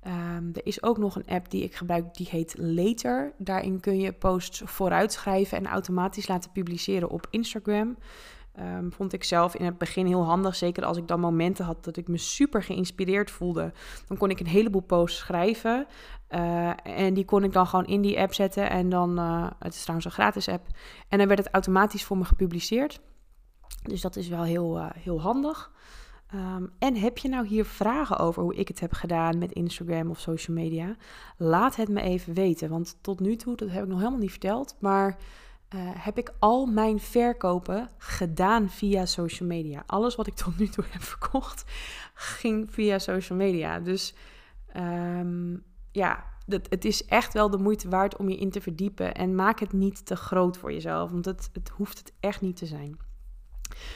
Ehm, 0.00 0.48
er 0.52 0.66
is 0.66 0.82
ook 0.82 0.98
nog 0.98 1.16
een 1.16 1.26
app 1.26 1.50
die 1.50 1.62
ik 1.62 1.74
gebruik, 1.74 2.14
die 2.14 2.28
heet 2.30 2.54
Later. 2.58 3.32
Daarin 3.38 3.80
kun 3.80 4.00
je 4.00 4.12
posts 4.12 4.62
vooruitschrijven 4.64 5.58
en 5.58 5.66
automatisch 5.66 6.28
laten 6.28 6.52
publiceren 6.52 7.10
op 7.10 7.26
Instagram. 7.30 7.96
Um, 8.60 8.92
vond 8.92 9.12
ik 9.12 9.24
zelf 9.24 9.54
in 9.54 9.64
het 9.64 9.78
begin 9.78 10.06
heel 10.06 10.24
handig. 10.24 10.54
Zeker 10.54 10.84
als 10.84 10.96
ik 10.96 11.08
dan 11.08 11.20
momenten 11.20 11.64
had 11.64 11.84
dat 11.84 11.96
ik 11.96 12.08
me 12.08 12.18
super 12.18 12.62
geïnspireerd 12.62 13.30
voelde. 13.30 13.72
Dan 14.06 14.16
kon 14.16 14.30
ik 14.30 14.40
een 14.40 14.46
heleboel 14.46 14.80
posts 14.80 15.18
schrijven. 15.18 15.86
Uh, 16.30 16.70
en 16.82 17.14
die 17.14 17.24
kon 17.24 17.44
ik 17.44 17.52
dan 17.52 17.66
gewoon 17.66 17.86
in 17.86 18.00
die 18.00 18.20
app 18.20 18.34
zetten. 18.34 18.70
En 18.70 18.88
dan, 18.88 19.18
uh, 19.18 19.50
het 19.58 19.74
is 19.74 19.80
trouwens 19.80 20.06
een 20.06 20.12
gratis 20.12 20.48
app. 20.48 20.66
En 21.08 21.18
dan 21.18 21.26
werd 21.26 21.38
het 21.38 21.52
automatisch 21.52 22.04
voor 22.04 22.18
me 22.18 22.24
gepubliceerd. 22.24 23.00
Dus 23.82 24.00
dat 24.00 24.16
is 24.16 24.28
wel 24.28 24.42
heel, 24.42 24.78
uh, 24.78 24.86
heel 24.94 25.20
handig. 25.20 25.72
Um, 26.34 26.72
en 26.78 26.96
heb 26.96 27.18
je 27.18 27.28
nou 27.28 27.46
hier 27.46 27.64
vragen 27.64 28.18
over 28.18 28.42
hoe 28.42 28.54
ik 28.54 28.68
het 28.68 28.80
heb 28.80 28.92
gedaan 28.92 29.38
met 29.38 29.52
Instagram 29.52 30.10
of 30.10 30.18
social 30.18 30.56
media? 30.56 30.96
Laat 31.36 31.76
het 31.76 31.88
me 31.88 32.00
even 32.00 32.34
weten. 32.34 32.70
Want 32.70 32.98
tot 33.00 33.20
nu 33.20 33.36
toe, 33.36 33.56
dat 33.56 33.70
heb 33.70 33.82
ik 33.82 33.88
nog 33.88 33.98
helemaal 33.98 34.20
niet 34.20 34.30
verteld. 34.30 34.76
Maar 34.78 35.16
uh, 35.74 35.80
heb 35.84 36.18
ik 36.18 36.32
al 36.38 36.66
mijn 36.66 37.00
verkopen 37.00 37.90
gedaan 37.98 38.70
via 38.70 39.06
social 39.06 39.48
media. 39.48 39.82
Alles 39.86 40.14
wat 40.14 40.26
ik 40.26 40.34
tot 40.34 40.58
nu 40.58 40.68
toe 40.68 40.84
heb 40.90 41.02
verkocht, 41.02 41.64
ging 42.14 42.72
via 42.72 42.98
social 42.98 43.38
media. 43.38 43.80
Dus 43.80 44.14
um, 44.76 45.62
ja, 45.92 46.24
dat, 46.46 46.66
het 46.68 46.84
is 46.84 47.04
echt 47.04 47.32
wel 47.32 47.50
de 47.50 47.58
moeite 47.58 47.88
waard 47.88 48.16
om 48.16 48.28
je 48.28 48.36
in 48.36 48.50
te 48.50 48.60
verdiepen. 48.60 49.14
En 49.14 49.34
maak 49.34 49.60
het 49.60 49.72
niet 49.72 50.06
te 50.06 50.16
groot 50.16 50.58
voor 50.58 50.72
jezelf, 50.72 51.10
want 51.10 51.24
het, 51.24 51.50
het 51.52 51.68
hoeft 51.68 51.98
het 51.98 52.12
echt 52.20 52.40
niet 52.40 52.56
te 52.56 52.66
zijn. 52.66 52.98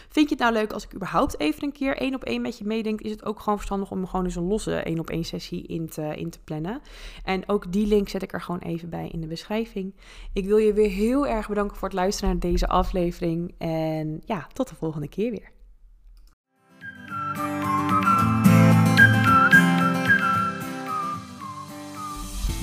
Vind 0.08 0.28
je 0.28 0.34
het 0.34 0.44
nou 0.44 0.52
leuk 0.52 0.72
als 0.72 0.84
ik 0.84 0.94
überhaupt 0.94 1.40
even 1.40 1.64
een 1.64 1.72
keer 1.72 1.96
één 1.96 2.14
op 2.14 2.24
één 2.24 2.42
met 2.42 2.58
je 2.58 2.64
meedenk? 2.64 3.00
Is 3.00 3.10
het 3.10 3.24
ook 3.24 3.38
gewoon 3.38 3.56
verstandig 3.56 3.90
om 3.90 4.06
gewoon 4.06 4.24
eens 4.24 4.36
een 4.36 4.46
losse 4.46 4.76
één 4.76 4.98
op 4.98 5.10
één 5.10 5.24
sessie 5.24 5.66
in 5.66 5.88
te, 5.88 6.16
in 6.16 6.30
te 6.30 6.38
plannen? 6.44 6.80
En 7.24 7.48
ook 7.48 7.72
die 7.72 7.86
link 7.86 8.08
zet 8.08 8.22
ik 8.22 8.32
er 8.32 8.42
gewoon 8.42 8.60
even 8.60 8.88
bij 8.88 9.08
in 9.12 9.20
de 9.20 9.26
beschrijving. 9.26 9.94
Ik 10.32 10.46
wil 10.46 10.56
je 10.56 10.72
weer 10.72 10.90
heel 10.90 11.26
erg 11.26 11.48
bedanken 11.48 11.76
voor 11.76 11.88
het 11.88 11.96
luisteren 11.96 12.30
naar 12.30 12.50
deze 12.50 12.68
aflevering. 12.68 13.54
En 13.58 14.22
ja, 14.24 14.46
tot 14.52 14.68
de 14.68 14.74
volgende 14.74 15.08
keer 15.08 15.30
weer. 15.30 15.52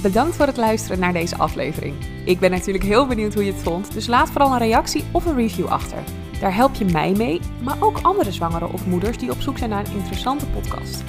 Bedankt 0.02 0.36
voor 0.36 0.46
het 0.46 0.58
luisteren 0.58 1.00
naar 1.00 1.14
deze 1.14 1.38
aflevering. 1.38 1.96
Ik 2.26 2.40
ben 2.40 2.52
natuurlijk 2.52 2.84
heel 2.84 3.08
benieuwd 3.08 3.34
hoe 3.34 3.46
je 3.46 3.52
het 3.52 3.62
vond, 3.62 3.94
dus 3.94 4.08
laat 4.08 4.30
vooral 4.30 4.52
een 4.52 4.58
reactie 4.58 5.04
of 5.12 5.26
een 5.26 5.36
review 5.36 5.66
achter. 5.66 6.04
Daar 6.42 6.56
help 6.56 6.76
je 6.76 6.86
mij 6.86 7.12
mee, 7.12 7.40
maar 7.64 7.78
ook 7.80 8.00
andere 8.02 8.32
zwangeren 8.32 8.74
of 8.74 8.86
moeders 8.86 9.18
die 9.18 9.32
op 9.32 9.42
zoek 9.42 9.58
zijn 9.58 9.70
naar 9.70 9.86
een 9.86 9.98
interessante 9.98 10.46
podcast. 10.46 11.04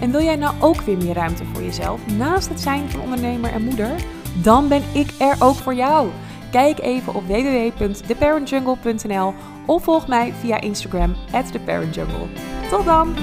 En 0.00 0.10
wil 0.10 0.22
jij 0.22 0.36
nou 0.36 0.54
ook 0.60 0.80
weer 0.80 0.96
meer 0.96 1.14
ruimte 1.14 1.44
voor 1.52 1.62
jezelf 1.62 2.00
naast 2.16 2.48
het 2.48 2.60
zijn 2.60 2.90
van 2.90 3.00
ondernemer 3.00 3.52
en 3.52 3.64
moeder? 3.64 3.90
Dan 4.42 4.68
ben 4.68 4.82
ik 4.92 5.10
er 5.18 5.36
ook 5.38 5.54
voor 5.54 5.74
jou. 5.74 6.08
Kijk 6.50 6.78
even 6.78 7.14
op 7.14 7.26
www.theparentjungle.nl 7.26 9.34
of 9.66 9.84
volg 9.84 10.08
mij 10.08 10.32
via 10.40 10.60
Instagram 10.60 11.14
theparentjungle. 11.52 12.26
Tot 12.70 12.84
dan! 12.84 13.14